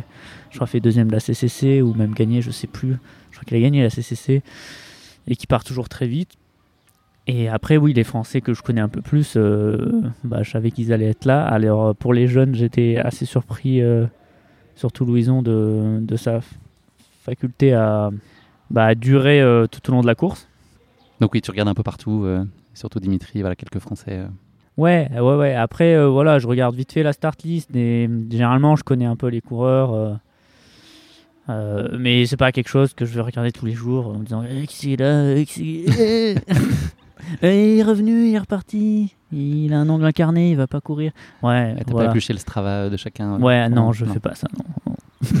je 0.49 0.55
crois, 0.55 0.65
fait 0.65 0.79
deuxième 0.79 1.09
de 1.09 1.13
la 1.13 1.19
CCC 1.19 1.83
ou 1.83 1.93
même 1.93 2.13
gagné, 2.13 2.41
je 2.41 2.49
sais 2.49 2.67
plus. 2.67 2.97
Je 3.29 3.37
crois 3.37 3.45
qu'il 3.45 3.57
a 3.57 3.61
gagné 3.61 3.83
la 3.83 3.91
CCC 3.91 4.41
et 5.27 5.35
qui 5.35 5.45
part 5.45 5.63
toujours 5.63 5.89
très 5.89 6.07
vite. 6.07 6.31
Et 7.31 7.47
après, 7.47 7.77
oui, 7.77 7.93
les 7.93 8.03
Français 8.03 8.41
que 8.41 8.55
je 8.55 8.63
connais 8.63 8.81
un 8.81 8.89
peu 8.89 9.01
plus, 9.03 9.33
euh, 9.37 10.01
bah, 10.23 10.41
je 10.41 10.49
savais 10.49 10.71
qu'ils 10.71 10.91
allaient 10.91 11.09
être 11.11 11.25
là. 11.25 11.45
Alors, 11.45 11.95
pour 11.95 12.11
les 12.11 12.27
jeunes, 12.27 12.55
j'étais 12.55 12.97
assez 12.97 13.25
surpris, 13.25 13.81
euh, 13.83 14.07
surtout 14.75 15.05
Louison, 15.05 15.43
de, 15.43 15.99
de 16.01 16.15
sa 16.15 16.39
faculté 17.21 17.73
à, 17.73 18.09
bah, 18.71 18.85
à 18.85 18.95
durer 18.95 19.41
euh, 19.41 19.67
tout 19.67 19.87
au 19.89 19.93
long 19.93 20.01
de 20.01 20.07
la 20.07 20.15
course. 20.15 20.47
Donc 21.21 21.33
oui, 21.35 21.41
tu 21.41 21.51
regardes 21.51 21.69
un 21.69 21.75
peu 21.75 21.83
partout. 21.83 22.23
euh, 22.25 22.43
surtout 22.73 22.99
Dimitri, 22.99 23.41
voilà 23.41 23.55
quelques 23.55 23.77
Français. 23.79 24.17
euh. 24.19 24.27
Ouais, 24.77 25.07
ouais, 25.13 25.35
ouais. 25.35 25.53
Après, 25.53 25.93
euh, 25.95 26.07
voilà, 26.07 26.39
je 26.39 26.47
regarde 26.47 26.73
vite 26.73 26.93
fait 26.93 27.03
la 27.03 27.13
start 27.13 27.43
list 27.43 27.69
et 27.75 28.09
généralement, 28.31 28.75
je 28.75 28.83
connais 28.83 29.05
un 29.05 29.15
peu 29.17 29.27
les 29.27 29.41
coureurs. 29.41 29.93
euh, 29.93 30.13
euh, 31.49 31.89
mais 31.99 32.25
c'est 32.25 32.37
pas 32.37 32.51
quelque 32.51 32.69
chose 32.69 32.93
que 32.93 33.05
je 33.05 33.13
vais 33.13 33.21
regarder 33.21 33.51
tous 33.51 33.65
les 33.65 33.73
jours 33.73 34.07
en 34.07 34.19
me 34.19 34.23
disant 34.23 34.43
Eh, 34.49 34.65
qui 34.65 34.75
c'est 34.75 34.95
là 34.95 35.35
Eh, 35.35 35.45
qui 35.45 35.85
Eh, 37.41 37.75
Il 37.75 37.79
est 37.79 37.83
revenu, 37.83 38.27
il 38.27 38.33
est 38.33 38.39
reparti. 38.39 39.15
Il 39.31 39.73
a 39.73 39.79
un 39.79 39.89
ongle 39.89 40.05
incarné, 40.05 40.51
il 40.51 40.57
va 40.57 40.67
pas 40.67 40.81
courir. 40.81 41.11
Ouais, 41.43 41.75
T'as 41.85 41.93
pas 41.93 42.05
épluché 42.05 42.33
le 42.33 42.39
Strava 42.39 42.89
de 42.89 42.97
chacun. 42.97 43.35
euh, 43.35 43.37
Ouais, 43.39 43.69
non, 43.69 43.91
je 43.91 44.05
fais 44.05 44.19
pas 44.19 44.35
ça. 44.35 44.47
Non. 44.85 44.93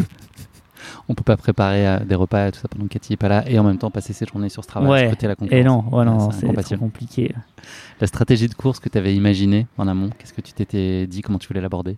On 1.11 1.15
peut 1.15 1.23
pas 1.23 1.37
préparer 1.37 1.87
euh, 1.87 1.99
des 2.05 2.13
repas 2.13 2.47
et 2.47 2.51
tout 2.51 2.59
ça 2.59 2.67
pendant 2.67 2.85
que 2.85 2.89
Cathy 2.89 3.13
est 3.13 3.17
pas 3.17 3.29
là 3.29 3.43
et 3.49 3.57
en 3.57 3.63
même 3.63 3.79
temps 3.79 3.89
passer 3.89 4.13
ses 4.13 4.27
journées 4.27 4.49
sur 4.49 4.63
Strava. 4.63 4.87
Ouais. 4.87 5.05
scruter 5.07 5.27
la 5.27 5.35
concurrence. 5.35 5.59
Et 5.59 5.63
non, 5.63 5.83
ouais, 5.91 6.05
non, 6.05 6.29
c'est 6.31 6.77
compliqué. 6.77 7.33
La 7.99 8.05
stratégie 8.05 8.47
de 8.47 8.53
course 8.53 8.79
que 8.79 8.89
tu 8.89 8.97
avais 8.97 9.15
imaginée 9.15 9.65
en 9.79 9.87
amont, 9.87 10.11
qu'est-ce 10.19 10.33
que 10.33 10.41
tu 10.41 10.53
t'étais 10.53 11.07
dit, 11.07 11.21
comment 11.23 11.39
tu 11.39 11.47
voulais 11.47 11.61
l'aborder? 11.61 11.97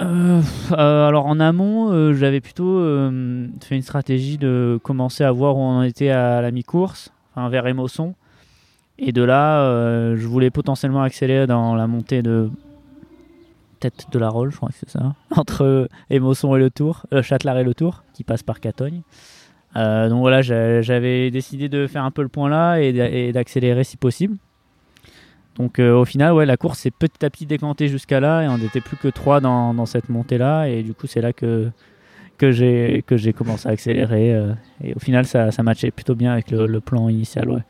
Euh, 0.00 0.40
euh, 0.72 1.06
alors 1.08 1.26
en 1.26 1.40
amont, 1.40 1.90
euh, 1.90 2.12
j'avais 2.12 2.40
plutôt 2.40 2.78
euh, 2.78 3.46
fait 3.60 3.74
une 3.76 3.82
stratégie 3.82 4.38
de 4.38 4.78
commencer 4.82 5.24
à 5.24 5.32
voir 5.32 5.56
où 5.56 5.60
on 5.60 5.78
en 5.78 5.82
était 5.82 6.10
à 6.10 6.40
la 6.40 6.50
mi-course, 6.52 7.12
enfin 7.34 7.48
vers 7.48 7.66
Émosson. 7.66 8.14
Et 9.04 9.10
de 9.10 9.22
là, 9.22 9.64
euh, 9.64 10.16
je 10.16 10.26
voulais 10.28 10.50
potentiellement 10.50 11.02
accélérer 11.02 11.48
dans 11.48 11.74
la 11.74 11.88
montée 11.88 12.22
de 12.22 12.50
tête 13.80 14.06
de 14.12 14.18
la 14.20 14.28
Rolle, 14.28 14.52
je 14.52 14.56
crois 14.56 14.68
que 14.68 14.76
c'est 14.78 14.88
ça, 14.88 15.16
entre 15.36 15.88
Émosson 16.08 16.54
et 16.54 16.60
le 16.60 16.70
Tour, 16.70 17.04
euh, 17.12 17.20
Châtelard 17.20 17.58
et 17.58 17.64
le 17.64 17.74
Tour, 17.74 18.04
qui 18.14 18.22
passe 18.22 18.44
par 18.44 18.60
Catogne. 18.60 19.02
Euh, 19.74 20.08
donc 20.08 20.20
voilà, 20.20 20.40
j'a- 20.40 20.82
j'avais 20.82 21.32
décidé 21.32 21.68
de 21.68 21.88
faire 21.88 22.04
un 22.04 22.12
peu 22.12 22.22
le 22.22 22.28
point 22.28 22.48
là 22.48 22.76
et 22.78 22.92
d'a- 22.92 23.10
et 23.10 23.32
d'accélérer 23.32 23.82
si 23.82 23.96
possible. 23.96 24.36
Donc 25.56 25.80
au 25.80 26.04
final, 26.04 26.32
ouais, 26.32 26.46
la 26.46 26.56
course 26.56 26.78
s'est 26.78 26.90
petit 26.90 27.24
à 27.26 27.28
petit 27.30 27.44
décantée 27.44 27.88
jusqu'à 27.88 28.20
là 28.20 28.42
et 28.42 28.48
on 28.48 28.56
n'était 28.56 28.80
plus 28.80 28.96
que 28.96 29.08
trois 29.08 29.40
dans, 29.40 29.84
cette 29.84 30.08
montée-là. 30.08 30.66
Et 30.68 30.82
du 30.82 30.94
coup, 30.94 31.06
c'est 31.06 31.20
là 31.20 31.34
que, 31.34 31.68
que 32.38 32.50
j'ai 32.52 33.32
commencé 33.36 33.68
à 33.68 33.72
accélérer 33.72 34.30
et 34.82 34.94
au 34.94 34.98
final 34.98 35.26
ça, 35.26 35.50
ça 35.50 35.62
matchait 35.62 35.90
plutôt 35.90 36.14
bien 36.14 36.32
avec 36.32 36.50
le, 36.50 36.80
plan 36.80 37.10
initial. 37.10 37.64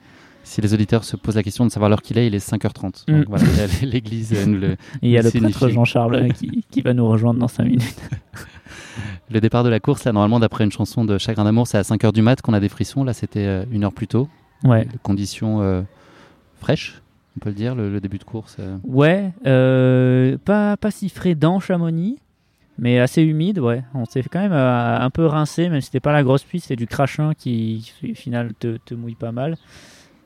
Si 0.44 0.60
les 0.60 0.74
auditeurs 0.74 1.04
se 1.04 1.16
posent 1.16 1.36
la 1.36 1.42
question 1.42 1.64
de 1.64 1.70
savoir 1.70 1.88
l'heure 1.88 2.02
qu'il 2.02 2.18
est, 2.18 2.26
il 2.26 2.34
est 2.34 2.46
5h30. 2.46 3.04
Mm. 3.08 3.24
voilà, 3.28 3.44
l'église 3.82 4.34
nous 4.46 4.58
le. 4.58 4.76
il 5.02 5.10
y 5.10 5.18
a 5.18 5.22
le 5.22 5.30
prêtre 5.30 5.68
Jean-Charles 5.68 6.14
euh, 6.16 6.28
qui, 6.38 6.64
qui, 6.70 6.80
va 6.80 6.94
nous 6.94 7.06
rejoindre 7.06 7.40
dans 7.40 7.48
5 7.48 7.64
minutes. 7.64 7.96
le 9.30 9.40
départ 9.40 9.64
de 9.64 9.68
la 9.68 9.80
course, 9.80 10.04
là, 10.04 10.12
normalement, 10.12 10.40
d'après 10.40 10.64
une 10.64 10.72
chanson 10.72 11.04
de 11.04 11.18
Chagrin 11.18 11.44
d'amour, 11.44 11.66
c'est 11.66 11.78
à 11.78 11.82
5h 11.82 12.12
du 12.12 12.22
mat 12.22 12.40
qu'on 12.42 12.54
a 12.54 12.60
des 12.60 12.68
frissons. 12.68 13.04
Là, 13.04 13.12
c'était 13.12 13.46
euh, 13.46 13.64
une 13.70 13.84
heure 13.84 13.92
plus 13.92 14.08
tôt. 14.08 14.28
Ouais. 14.64 14.86
conditions 15.02 15.84
fraîches, 16.60 17.02
on 17.36 17.40
peut 17.40 17.48
le 17.48 17.56
dire, 17.56 17.74
le, 17.74 18.00
début 18.00 18.18
de 18.18 18.24
course. 18.24 18.58
Ouais, 18.84 19.32
pas, 19.42 20.76
pas 20.76 20.90
si 20.92 21.08
frais 21.08 21.34
dans 21.34 21.58
Chamonix 21.58 22.18
mais 22.78 22.98
assez 22.98 23.22
humide, 23.22 23.58
ouais. 23.58 23.84
On 23.94 24.04
s'est 24.04 24.22
quand 24.22 24.40
même 24.40 24.52
euh, 24.52 24.98
un 24.98 25.10
peu 25.10 25.26
rincé, 25.26 25.68
même 25.68 25.80
si 25.80 25.86
c'était 25.86 26.00
pas 26.00 26.12
la 26.12 26.22
grosse 26.22 26.42
pluie, 26.42 26.60
c'est 26.60 26.76
du 26.76 26.86
crachin 26.86 27.32
qui, 27.34 27.92
au 28.02 28.14
final, 28.14 28.52
te, 28.58 28.78
te, 28.84 28.94
mouille 28.94 29.14
pas 29.14 29.32
mal. 29.32 29.56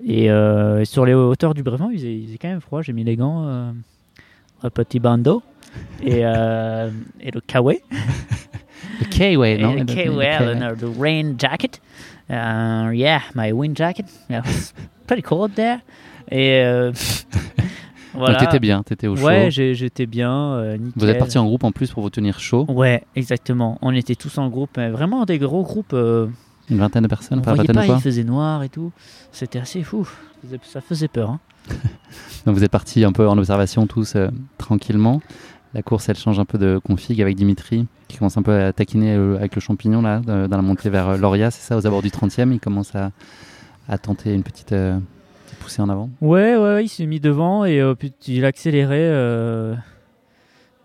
Et, 0.04 0.30
euh, 0.30 0.84
sur 0.84 1.06
les 1.06 1.14
hauteurs 1.14 1.54
du 1.54 1.62
Brévent, 1.62 1.90
il 1.90 1.98
faisait, 1.98 2.38
quand 2.40 2.48
même 2.48 2.60
froid. 2.60 2.82
J'ai 2.82 2.92
mis 2.92 3.04
les 3.04 3.16
gants, 3.16 3.46
euh, 3.46 3.70
un 4.62 4.70
petit 4.70 5.00
bandeau 5.00 5.42
et, 6.02 6.20
et 6.20 7.30
le 7.30 7.40
kawaii. 7.46 7.80
le 9.00 9.06
kawaii, 9.06 9.58
non? 9.58 9.74
Le 9.74 9.84
kawaii, 9.84 10.76
the 10.76 11.00
rain 11.00 11.34
jacket. 11.38 11.80
Uh, 12.28 12.90
yeah, 12.92 13.20
my 13.34 13.52
wind 13.52 13.76
jacket. 13.76 14.06
Yeah, 14.28 14.42
pretty 15.06 15.22
cold 15.22 15.54
there. 15.54 15.78
Et 16.30 16.62
Voilà. 18.16 18.38
t'étais 18.38 18.58
bien, 18.58 18.82
t'étais 18.82 19.06
au 19.06 19.16
chaud. 19.16 19.26
Ouais, 19.26 19.50
j'étais 19.50 20.06
bien, 20.06 20.54
euh, 20.54 20.78
Vous 20.96 21.06
êtes 21.06 21.18
parti 21.18 21.38
en 21.38 21.44
groupe 21.44 21.64
en 21.64 21.72
plus 21.72 21.90
pour 21.92 22.02
vous 22.02 22.10
tenir 22.10 22.40
chaud. 22.40 22.64
Ouais, 22.68 23.04
exactement. 23.14 23.78
On 23.82 23.94
était 23.94 24.14
tous 24.14 24.38
en 24.38 24.48
groupe, 24.48 24.70
mais 24.76 24.88
vraiment 24.88 25.24
des 25.24 25.38
gros 25.38 25.62
groupes. 25.62 25.94
Euh, 26.70 26.74
Une 26.74 26.78
vingtaine 26.78 27.02
de 27.02 27.08
personnes, 27.08 27.42
on 27.46 27.54
voyait 27.54 27.72
pas, 27.72 27.86
il 27.86 28.00
faisait 28.00 28.24
noir 28.24 28.62
et 28.62 28.68
tout. 28.68 28.92
C'était 29.32 29.58
assez 29.58 29.82
fou. 29.82 30.08
Ça 30.62 30.80
faisait 30.80 31.08
peur. 31.08 31.30
Hein. 31.30 31.40
Donc 32.46 32.54
vous 32.56 32.64
êtes 32.64 32.70
partis 32.70 33.04
un 33.04 33.12
peu 33.12 33.28
en 33.28 33.36
observation 33.36 33.86
tous 33.86 34.14
euh, 34.16 34.28
tranquillement. 34.58 35.20
La 35.74 35.82
course, 35.82 36.08
elle 36.08 36.16
change 36.16 36.38
un 36.38 36.44
peu 36.44 36.58
de 36.58 36.80
config 36.82 37.20
avec 37.20 37.36
Dimitri, 37.36 37.86
qui 38.08 38.18
commence 38.18 38.38
un 38.38 38.42
peu 38.42 38.54
à 38.54 38.72
taquiner 38.72 39.12
avec 39.12 39.54
le 39.54 39.60
champignon 39.60 40.00
là, 40.00 40.20
dans 40.20 40.48
la 40.48 40.62
montée 40.62 40.88
vers 40.88 41.18
Loria, 41.18 41.50
c'est 41.50 41.60
ça, 41.60 41.76
aux 41.76 41.86
abords 41.86 42.02
du 42.02 42.08
30e. 42.08 42.50
Il 42.52 42.60
commence 42.60 42.94
à, 42.94 43.10
à 43.86 43.98
tenter 43.98 44.32
une 44.32 44.42
petite 44.42 44.72
poussé 45.56 45.82
en 45.82 45.88
avant 45.88 46.10
Ouais, 46.20 46.56
ouais, 46.56 46.84
il 46.84 46.88
s'est 46.88 47.06
mis 47.06 47.20
devant 47.20 47.64
et 47.64 47.80
euh, 47.80 47.94
puis 47.94 48.12
il 48.28 48.44
a 48.44 48.48
accéléré. 48.48 48.98
Euh, 49.00 49.74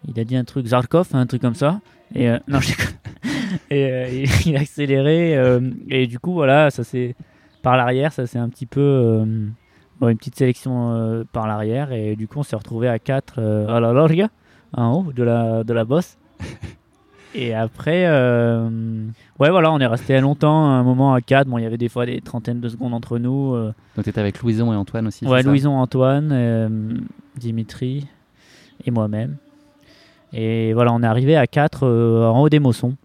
il 0.08 0.20
a 0.20 0.24
dit 0.24 0.36
un 0.36 0.44
truc 0.44 0.68
Zarkov, 0.68 1.10
un 1.14 1.26
truc 1.26 1.42
comme 1.42 1.56
ça. 1.56 1.80
Et 2.16 2.30
euh, 2.30 2.40
non, 2.48 2.60
je 2.60 2.74
et 3.70 4.24
il 4.46 4.56
a 4.56 4.62
accéléré 4.62 5.38
et 5.90 6.08
du 6.08 6.20
coup 6.20 6.34
voilà, 6.34 6.70
ça 6.70 6.84
c'est 6.84 7.16
par 7.62 7.78
l'arrière, 7.78 8.12
ça 8.14 8.28
c'est 8.28 8.40
un 8.40 8.50
petit 8.50 8.66
peu 8.66 9.24
une 10.02 10.18
petite 10.18 10.36
sélection 10.36 11.26
par 11.32 11.48
l'arrière 11.48 11.92
et 11.92 12.16
du 12.16 12.28
coup 12.28 12.40
on 12.40 12.44
s'est 12.44 12.56
retrouvé 12.56 12.88
à 12.88 13.00
4 13.00 13.40
à 13.70 13.80
la 13.80 13.94
Lorga 13.94 14.30
en 14.74 14.94
haut 14.94 15.14
de 15.14 15.24
la 15.24 15.64
de 15.64 15.74
la 15.74 15.86
bosse. 15.86 16.18
Et 17.34 17.54
après, 17.54 18.06
euh, 18.08 18.70
ouais, 19.40 19.50
voilà, 19.50 19.72
on 19.72 19.80
est 19.80 19.88
resté 19.88 20.20
longtemps, 20.20 20.66
un 20.66 20.84
moment 20.84 21.14
à 21.14 21.22
4. 21.22 21.48
Bon, 21.48 21.58
il 21.58 21.64
y 21.64 21.66
avait 21.66 21.78
des 21.78 21.88
fois 21.88 22.06
des 22.06 22.20
trentaines 22.20 22.60
de 22.60 22.68
secondes 22.68 22.94
entre 22.94 23.20
nous. 23.20 23.56
Euh. 23.56 23.74
Donc, 23.96 24.04
tu 24.04 24.10
étais 24.10 24.20
avec 24.20 24.42
Louison 24.42 24.74
et 24.74 24.76
Antoine 24.76 25.08
aussi 25.08 25.26
Ouais, 25.26 25.42
Louison, 25.42 25.78
Antoine, 25.78 26.30
euh, 26.32 26.70
Dimitri 27.38 28.08
et 28.86 28.92
moi-même. 28.92 29.38
Et 30.34 30.74
voilà, 30.74 30.92
on 30.94 31.04
est 31.04 31.08
arrivé 31.08 31.38
à 31.38 31.48
4 31.48 31.88
en 31.88 32.42
haut 32.42 32.50
des 32.50 32.60
Mossons. 32.60 32.96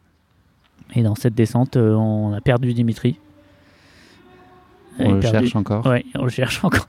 Et 0.94 1.02
dans 1.02 1.14
cette 1.14 1.34
descente, 1.34 1.76
on 1.76 2.32
a 2.32 2.40
perdu 2.40 2.72
Dimitri. 2.72 3.18
On 4.98 5.12
le 5.12 5.20
cherche 5.20 5.54
encore. 5.56 5.84
Ouais, 5.86 6.04
on 6.14 6.24
le 6.24 6.30
cherche 6.30 6.64
encore. 6.64 6.88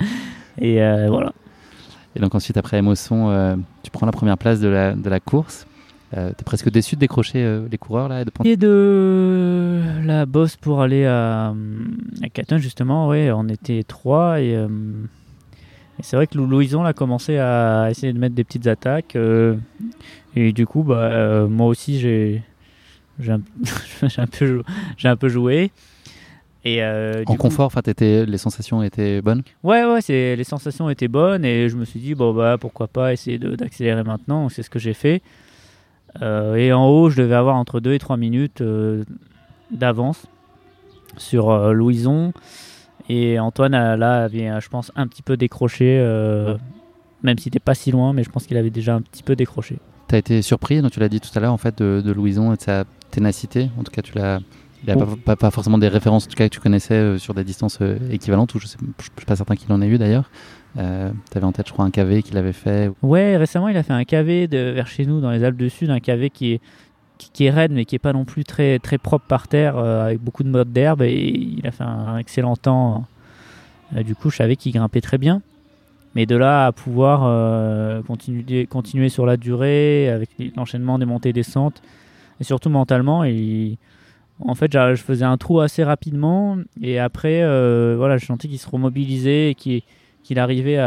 et 0.58 0.76
voilà. 1.08 1.32
Et 2.16 2.20
donc 2.20 2.34
ensuite, 2.34 2.56
après 2.56 2.82
Mosson, 2.82 3.58
tu 3.82 3.90
prends 3.90 4.06
la 4.06 4.12
première 4.12 4.36
place 4.36 4.60
de 4.60 4.68
la, 4.68 4.94
de 4.94 5.08
la 5.08 5.20
course. 5.20 5.66
Euh, 6.16 6.32
T'es 6.34 6.44
presque 6.44 6.70
déçu 6.70 6.94
de 6.94 7.00
décrocher 7.00 7.44
euh, 7.44 7.68
les 7.70 7.76
coureurs 7.76 8.08
là 8.08 8.24
de 8.24 8.30
Et 8.44 8.56
de 8.56 9.82
la 10.04 10.24
bosse 10.24 10.56
pour 10.56 10.80
aller 10.80 11.04
à, 11.04 11.52
à 11.52 12.58
justement, 12.58 13.08
ouais, 13.08 13.30
on 13.30 13.46
était 13.48 13.82
trois 13.82 14.40
et, 14.40 14.56
euh, 14.56 14.68
c'est 16.00 16.16
vrai 16.16 16.26
que 16.26 16.38
Louison 16.38 16.84
a 16.84 16.94
commencé 16.94 17.36
à 17.38 17.88
essayer 17.90 18.12
de 18.12 18.18
mettre 18.18 18.34
des 18.34 18.44
petites 18.44 18.68
attaques 18.68 19.16
euh, 19.16 19.56
et 20.34 20.52
du 20.52 20.64
coup, 20.64 20.82
bah, 20.82 21.46
moi 21.46 21.66
aussi 21.66 21.98
j'ai 21.98 22.42
j'ai 23.18 23.32
un, 23.32 23.40
un, 24.18 24.26
peu 24.26 24.62
un 25.04 25.16
peu 25.16 25.28
joué. 25.28 25.70
Et 26.64 26.84
en 26.84 27.36
confort, 27.36 27.66
enfin, 27.66 27.80
les 27.98 28.38
sensations 28.38 28.82
étaient 28.82 29.22
bonnes? 29.22 29.42
Ouais, 29.62 29.84
ouais, 29.84 30.00
les 30.08 30.44
sensations 30.44 30.90
étaient 30.90 31.08
bonnes 31.08 31.44
et 31.44 31.68
je 31.68 31.76
me 31.76 31.84
suis 31.84 32.00
dit 32.00 32.14
bon 32.14 32.34
bah 32.34 32.58
pourquoi 32.60 32.88
pas 32.88 33.12
essayer 33.12 33.38
d'accélérer 33.38 34.02
maintenant. 34.02 34.48
C'est 34.48 34.62
ce 34.62 34.68
que 34.68 34.78
j'ai 34.78 34.92
fait. 34.92 35.22
Euh, 36.22 36.56
et 36.56 36.72
en 36.72 36.86
haut, 36.86 37.10
je 37.10 37.20
devais 37.20 37.34
avoir 37.34 37.56
entre 37.56 37.80
2 37.80 37.92
et 37.92 37.98
3 37.98 38.16
minutes 38.16 38.60
euh, 38.60 39.04
d'avance 39.70 40.26
sur 41.16 41.50
euh, 41.50 41.72
Louison. 41.72 42.32
Et 43.08 43.38
Antoine, 43.38 43.72
là, 43.72 44.24
avait, 44.24 44.60
je 44.60 44.68
pense, 44.68 44.92
un 44.94 45.06
petit 45.06 45.22
peu 45.22 45.38
décroché, 45.38 45.98
même 47.22 47.38
s'il 47.38 47.48
n'était 47.48 47.58
pas 47.58 47.74
si 47.74 47.90
loin, 47.90 48.12
mais 48.12 48.22
je 48.22 48.28
pense 48.28 48.46
qu'il 48.46 48.58
avait 48.58 48.68
déjà 48.68 48.96
un 48.96 49.00
petit 49.00 49.22
peu 49.22 49.34
décroché. 49.34 49.78
Tu 50.08 50.14
as 50.14 50.18
été 50.18 50.42
surpris, 50.42 50.82
donc 50.82 50.90
tu 50.90 51.00
l'as 51.00 51.08
dit 51.08 51.18
tout 51.18 51.30
à 51.34 51.40
l'heure, 51.40 51.54
en 51.54 51.58
fait, 51.58 51.78
de, 51.78 52.12
Louison 52.12 52.52
et 52.52 52.56
de 52.56 52.60
sa 52.60 52.84
ténacité. 53.18 53.70
En 53.78 53.82
tout 53.82 53.92
cas, 53.92 54.02
tu 54.02 54.14
l'as. 54.14 54.40
Il 54.84 54.94
n'y 54.94 55.02
a 55.02 55.06
pas, 55.24 55.34
pas, 55.34 55.50
forcément 55.50 55.76
des 55.76 55.88
références 55.88 56.26
en 56.26 56.28
tout 56.28 56.36
cas, 56.36 56.48
que 56.48 56.54
tu 56.54 56.60
connaissais 56.60 57.18
sur 57.18 57.34
des 57.34 57.42
distances 57.42 57.80
équivalentes, 58.12 58.54
ou 58.54 58.60
je 58.60 58.66
ne 58.66 58.68
suis 58.68 59.26
pas 59.26 59.34
certain 59.34 59.56
qu'il 59.56 59.72
en 59.72 59.82
ait 59.82 59.88
eu 59.88 59.98
d'ailleurs. 59.98 60.30
Euh, 60.76 61.10
tu 61.30 61.36
avais 61.36 61.46
en 61.46 61.52
tête, 61.52 61.66
je 61.66 61.72
crois, 61.72 61.84
un 61.84 61.90
KV 61.90 62.22
qu'il 62.22 62.36
avait 62.36 62.52
fait. 62.52 62.90
Ouais, 63.02 63.36
récemment, 63.36 63.68
il 63.68 63.76
a 63.76 63.82
fait 63.82 63.92
un 63.92 64.04
KV 64.04 64.48
de, 64.48 64.70
vers 64.70 64.86
chez 64.86 65.06
nous, 65.06 65.20
dans 65.20 65.30
les 65.30 65.42
Alpes 65.44 65.56
du 65.56 65.70
Sud, 65.70 65.90
un 65.90 66.00
KV 66.00 66.30
qui 66.30 66.52
est, 66.52 66.60
qui, 67.18 67.46
est 67.46 67.50
raide, 67.50 67.72
mais 67.72 67.84
qui 67.84 67.96
est 67.96 68.00
pas 68.00 68.12
non 68.12 68.24
plus 68.24 68.44
très, 68.44 68.78
très 68.78 68.98
propre 68.98 69.24
par 69.26 69.48
terre, 69.48 69.76
euh, 69.76 70.06
avec 70.06 70.20
beaucoup 70.20 70.44
de 70.44 70.48
modes 70.48 70.72
d'herbe, 70.72 71.02
et 71.02 71.14
il 71.14 71.66
a 71.66 71.70
fait 71.70 71.84
un, 71.84 72.18
excellent 72.18 72.56
temps. 72.56 73.06
Euh, 73.96 74.02
du 74.02 74.14
coup, 74.14 74.30
je 74.30 74.36
savais 74.36 74.56
qu'il 74.56 74.72
grimpait 74.72 75.00
très 75.00 75.18
bien. 75.18 75.42
Mais 76.14 76.26
de 76.26 76.36
là 76.36 76.66
à 76.66 76.72
pouvoir 76.72 78.02
continuer, 78.04 78.66
continuer 78.66 79.08
sur 79.08 79.26
la 79.26 79.36
durée, 79.36 80.08
avec 80.08 80.30
l'enchaînement 80.56 80.98
des 80.98 81.04
montées 81.04 81.28
et 81.28 81.32
descentes, 81.34 81.82
et 82.40 82.44
surtout 82.44 82.70
mentalement, 82.70 83.24
et 83.24 83.78
en 84.40 84.54
fait, 84.54 84.72
je 84.72 85.02
faisais 85.02 85.24
un 85.24 85.36
trou 85.36 85.60
assez 85.60 85.82
rapidement, 85.82 86.56
et 86.80 86.98
après, 86.98 87.42
voilà, 87.96 88.16
je 88.18 88.26
sentais 88.26 88.48
qu'il 88.48 88.58
se 88.58 88.68
remobilisait 88.68 89.50
et 89.50 89.54
qu'il 89.54 90.38
arrivait 90.38 90.78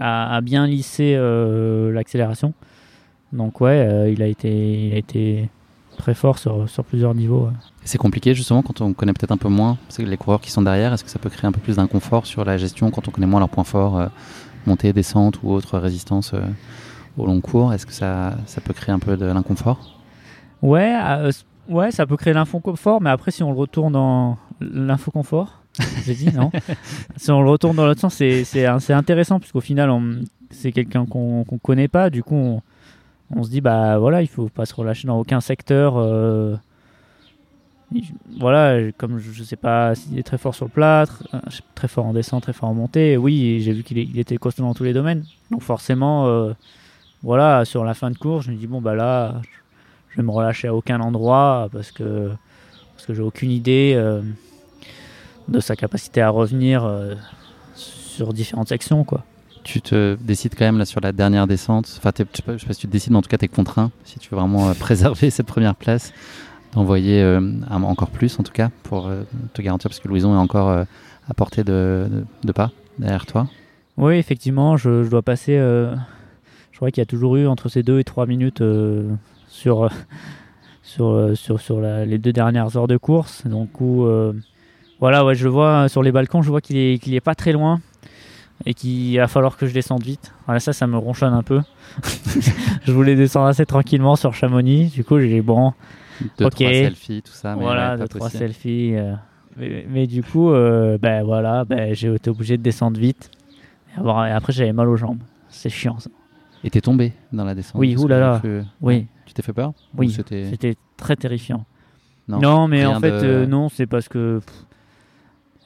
à, 0.00 0.40
bien 0.42 0.66
lisser 0.66 1.14
euh, 1.16 1.92
l'accélération. 1.92 2.54
Donc 3.32 3.60
ouais, 3.60 3.86
euh, 3.88 4.10
il, 4.10 4.22
a 4.22 4.26
été, 4.26 5.48
très 5.98 6.14
fort 6.14 6.38
sur, 6.38 6.66
plusieurs 6.86 7.14
niveaux. 7.14 7.48
C'est 7.84 7.98
compliqué 7.98 8.34
justement 8.34 8.62
quand 8.62 8.80
on 8.80 8.92
connaît 8.92 9.12
peut-être 9.12 9.32
un 9.32 9.36
peu 9.36 9.48
moins 9.48 9.78
les 9.98 10.16
coureurs 10.16 10.40
qui 10.40 10.50
sont 10.50 10.62
derrière. 10.62 10.92
Est-ce 10.92 11.04
que 11.04 11.10
ça 11.10 11.18
peut 11.18 11.30
créer 11.30 11.46
un 11.46 11.52
peu 11.52 11.60
plus 11.60 11.76
d'inconfort 11.76 12.26
sur 12.26 12.44
la 12.44 12.56
gestion 12.56 12.90
quand 12.90 13.08
on 13.08 13.10
connaît 13.10 13.26
moins 13.26 13.40
leurs 13.40 13.48
points 13.48 13.64
forts, 13.64 13.98
euh, 13.98 14.06
montée, 14.66 14.92
descente 14.92 15.40
ou 15.42 15.50
autre 15.50 15.78
résistance 15.78 16.32
au 17.18 17.26
long 17.26 17.40
cours? 17.40 17.72
Est-ce 17.72 17.86
que 17.86 17.92
ça 17.92 18.36
peut 18.64 18.72
créer 18.72 18.94
un 18.94 19.00
peu 19.00 19.16
de 19.16 19.26
l'inconfort? 19.26 19.93
Ouais, 20.64 20.96
ouais, 21.68 21.90
ça 21.90 22.06
peut 22.06 22.16
créer 22.16 22.32
l'infoconfort, 22.32 23.02
mais 23.02 23.10
après 23.10 23.30
si 23.30 23.42
on 23.42 23.52
le 23.52 23.58
retourne 23.58 23.92
dans 23.92 24.38
l'infoconfort, 24.60 25.60
j'ai 26.06 26.14
dit 26.14 26.32
non? 26.32 26.50
si 27.16 27.30
on 27.30 27.42
le 27.42 27.50
retourne 27.50 27.76
dans 27.76 27.86
l'autre 27.86 28.00
sens, 28.00 28.14
c'est 28.14 28.92
intéressant 28.92 29.40
puisqu'au 29.40 29.60
final, 29.60 29.92
c'est 30.50 30.72
quelqu'un 30.72 31.04
qu'on 31.04 31.44
ne 31.50 31.58
connaît 31.58 31.88
pas. 31.88 32.08
Du 32.08 32.22
coup, 32.22 32.34
on, 32.34 32.62
on, 33.36 33.42
se 33.42 33.50
dit 33.50 33.60
bah 33.60 33.98
voilà, 33.98 34.22
il 34.22 34.26
faut 34.26 34.48
pas 34.48 34.64
se 34.64 34.74
relâcher 34.74 35.06
dans 35.06 35.18
aucun 35.18 35.42
secteur. 35.42 35.98
Euh, 35.98 36.56
voilà, 38.38 38.90
comme 38.96 39.18
je, 39.18 39.38
ne 39.38 39.44
sais 39.44 39.56
pas 39.56 39.94
s'il 39.94 40.18
est 40.18 40.22
très 40.22 40.38
fort 40.38 40.54
sur 40.54 40.64
le 40.64 40.70
plâtre, 40.70 41.28
euh, 41.34 41.40
très 41.74 41.88
fort 41.88 42.06
en 42.06 42.14
descente, 42.14 42.44
très 42.44 42.54
fort 42.54 42.70
en 42.70 42.74
montée. 42.74 43.18
Oui, 43.18 43.60
j'ai 43.60 43.72
vu 43.72 43.82
qu'il 43.82 44.18
était 44.18 44.38
costaud 44.38 44.62
dans 44.62 44.72
tous 44.74 44.84
les 44.84 44.94
domaines. 44.94 45.24
Donc 45.50 45.62
forcément, 45.62 46.26
euh, 46.26 46.54
voilà, 47.22 47.66
sur 47.66 47.84
la 47.84 47.92
fin 47.92 48.10
de 48.10 48.16
cours, 48.16 48.40
je 48.40 48.50
me 48.50 48.56
dis 48.56 48.66
bon 48.66 48.80
bah 48.80 48.94
là, 48.94 49.42
je 50.14 50.18
vais 50.18 50.22
me 50.22 50.30
relâcher 50.30 50.68
à 50.68 50.74
aucun 50.74 51.00
endroit 51.00 51.68
parce 51.72 51.90
que 51.90 52.30
parce 52.94 53.04
que 53.06 53.14
j'ai 53.14 53.22
aucune 53.22 53.50
idée 53.50 53.94
de 55.48 55.60
sa 55.60 55.74
capacité 55.76 56.22
à 56.22 56.30
revenir 56.30 56.84
euh, 56.84 57.14
sur 57.74 58.32
différentes 58.32 58.68
sections. 58.68 59.02
Quoi. 59.04 59.24
Tu 59.64 59.80
te 59.82 60.16
décides 60.20 60.54
quand 60.56 60.64
même 60.64 60.78
là 60.78 60.84
sur 60.84 61.00
la 61.00 61.12
dernière 61.12 61.46
descente, 61.46 61.92
enfin 61.98 62.12
je 62.16 62.24
sais 62.36 62.42
pas 62.44 62.58
si 62.72 62.80
tu 62.80 62.86
te 62.86 62.92
décides, 62.92 63.12
mais 63.12 63.18
en 63.18 63.22
tout 63.22 63.28
cas 63.28 63.38
tu 63.38 63.46
es 63.46 63.48
contraint, 63.48 63.90
si 64.04 64.18
tu 64.18 64.30
veux 64.30 64.38
vraiment 64.38 64.68
euh, 64.68 64.74
préserver 64.78 65.30
cette 65.30 65.46
première 65.46 65.74
place, 65.74 66.12
d'envoyer 66.74 67.20
euh, 67.22 67.40
encore 67.70 68.10
plus 68.10 68.38
en 68.38 68.42
tout 68.42 68.52
cas, 68.52 68.70
pour 68.84 69.10
te 69.52 69.62
garantir, 69.62 69.90
parce 69.90 70.00
que 70.00 70.08
Louison 70.08 70.34
est 70.34 70.38
encore 70.38 70.68
à 70.70 71.34
portée 71.34 71.64
de, 71.64 72.06
de, 72.44 72.52
pas 72.52 72.70
derrière 72.98 73.26
toi. 73.26 73.48
Oui, 73.96 74.14
effectivement, 74.16 74.76
je, 74.76 75.02
je 75.04 75.08
dois 75.10 75.22
passer. 75.22 75.56
euh, 75.56 75.94
je 76.72 76.76
crois 76.78 76.90
qu'il 76.90 77.00
y 77.00 77.02
a 77.02 77.06
toujours 77.06 77.36
eu 77.36 77.46
entre 77.46 77.68
ces 77.68 77.82
deux 77.82 78.00
et 78.00 78.04
trois 78.04 78.26
minutes 78.26 78.60
euh, 78.60 79.08
sur, 79.54 79.88
sur, 80.82 81.06
euh, 81.10 81.34
sur, 81.34 81.60
sur 81.60 81.80
la- 81.80 82.04
les 82.04 82.18
deux 82.18 82.32
dernières 82.32 82.76
heures 82.76 82.88
de 82.88 82.96
course. 82.96 83.46
Donc, 83.46 83.80
où, 83.80 84.04
euh, 84.04 84.32
voilà, 85.00 85.24
ouais, 85.24 85.34
je 85.34 85.48
vois 85.48 85.84
euh, 85.84 85.88
sur 85.88 86.02
les 86.02 86.12
balcons, 86.12 86.42
je 86.42 86.50
vois 86.50 86.60
qu'il 86.60 86.76
est, 86.76 86.98
qu'il 86.98 87.14
est 87.14 87.20
pas 87.20 87.34
très 87.34 87.52
loin 87.52 87.80
et 88.66 88.74
qu'il 88.74 89.16
va 89.16 89.26
falloir 89.28 89.56
que 89.56 89.66
je 89.66 89.74
descende 89.74 90.02
vite. 90.02 90.32
Voilà, 90.46 90.60
ça, 90.60 90.72
ça 90.72 90.86
me 90.86 90.96
ronchonne 90.98 91.32
un 91.34 91.42
peu. 91.42 91.60
je 92.84 92.92
voulais 92.92 93.14
descendre 93.14 93.46
assez 93.46 93.66
tranquillement 93.66 94.16
sur 94.16 94.34
Chamonix. 94.34 94.86
Du 94.90 95.04
coup, 95.04 95.18
j'ai 95.20 95.40
bon, 95.40 95.72
Deux, 96.38 96.46
Ok. 96.46 96.52
trois 96.52 96.72
selfies, 96.72 97.22
tout 97.22 97.32
ça. 97.32 97.54
Mais 97.56 97.62
voilà, 97.62 97.92
ouais, 97.92 97.98
deux, 97.98 98.08
trois 98.08 98.26
possible. 98.26 98.38
selfies. 98.40 98.94
euh, 98.96 99.14
mais, 99.56 99.86
mais 99.88 100.06
du 100.06 100.22
coup, 100.22 100.50
euh, 100.50 100.98
ben 101.00 101.22
voilà, 101.24 101.64
ben, 101.64 101.94
j'ai 101.94 102.12
été 102.12 102.28
obligé 102.30 102.56
de 102.56 102.62
descendre 102.62 102.98
vite. 102.98 103.30
Et, 103.94 104.00
avoir- 104.00 104.26
et 104.26 104.32
après, 104.32 104.52
j'avais 104.52 104.72
mal 104.72 104.88
aux 104.88 104.96
jambes. 104.96 105.20
C'est 105.48 105.70
chiant 105.70 105.98
ça. 106.00 106.10
Et 106.64 106.70
t'es 106.70 106.80
tombé 106.80 107.12
dans 107.32 107.44
la 107.44 107.54
descente 107.54 107.78
Oui, 107.80 107.94
que 107.94 108.00
oulala. 108.00 108.40
cru- 108.42 108.64
Oui, 108.80 109.06
Tu 109.26 109.34
t'es 109.34 109.42
fait 109.42 109.52
peur 109.52 109.70
Ou 109.94 109.98
oui. 110.00 110.10
C'était. 110.10 110.76
Très 110.96 111.16
terrifiant. 111.16 111.64
Non, 112.28 112.38
Non, 112.40 112.68
mais 112.68 112.86
en 112.86 113.00
fait, 113.00 113.10
de- 113.10 113.26
euh, 113.26 113.46
non, 113.46 113.68
c'est 113.68 113.86
parce 113.86 114.08
que. 114.08 114.40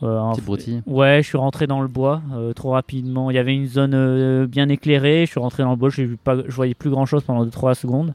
euh, 0.02 0.18
en 0.18 0.32
broutille. 0.32 0.82
Ouais, 0.86 1.20
je 1.22 1.28
suis 1.28 1.38
rentré 1.38 1.66
dans 1.66 1.80
le 1.82 1.88
bois 1.88 2.22
euh, 2.32 2.52
trop 2.52 2.70
rapidement. 2.70 3.30
Il 3.30 3.34
y 3.34 3.38
avait 3.38 3.54
une 3.54 3.66
zone 3.66 3.92
euh, 3.94 4.46
bien 4.46 4.68
éclairée. 4.68 5.26
Je 5.26 5.30
suis 5.30 5.40
rentré 5.40 5.62
dans 5.62 5.70
le 5.70 5.76
bois. 5.76 5.90
vu 5.90 6.16
pas, 6.16 6.36
je 6.46 6.54
voyais 6.54 6.74
plus 6.74 6.90
grand 6.90 7.04
chose 7.06 7.22
pendant 7.24 7.44
2-3 7.44 7.74
secondes. 7.74 8.14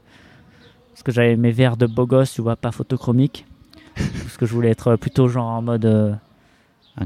Parce 0.90 1.02
que 1.02 1.12
j'avais 1.12 1.36
mes 1.36 1.50
verres 1.52 1.76
de 1.76 1.86
beau 1.86 2.06
gosse, 2.06 2.32
tu 2.34 2.42
vois, 2.42 2.56
pas 2.56 2.72
photochromique. 2.72 3.46
parce 3.96 4.36
que 4.36 4.44
je 4.46 4.52
voulais 4.54 4.70
être 4.70 4.96
plutôt 4.96 5.28
genre 5.28 5.46
en 5.50 5.62
mode. 5.62 5.84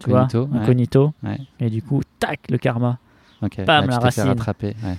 vois, 0.07 0.23
Incognito. 0.23 0.49
ouais. 0.53 0.59
incognito. 0.61 1.13
Et 1.61 1.71
du 1.71 1.83
coup, 1.83 2.01
tac, 2.19 2.41
le 2.51 2.59
karma. 2.59 2.99
Ok. 3.43 3.65
Bam, 3.65 3.85
ouais, 3.85 3.91
la 3.91 3.99
tu 3.99 4.05
racine. 4.05 4.23
rattraper. 4.25 4.75
ouais. 4.85 4.97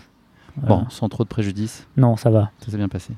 Bon, 0.68 0.86
sans 0.90 1.10
trop 1.10 1.24
de 1.24 1.30
préjudice, 1.30 1.88
Non, 1.98 2.16
ça 2.18 2.30
va. 2.30 2.52
ça 2.60 2.72
s'est 2.72 2.78
bien 2.78 2.90
passé. 2.90 3.14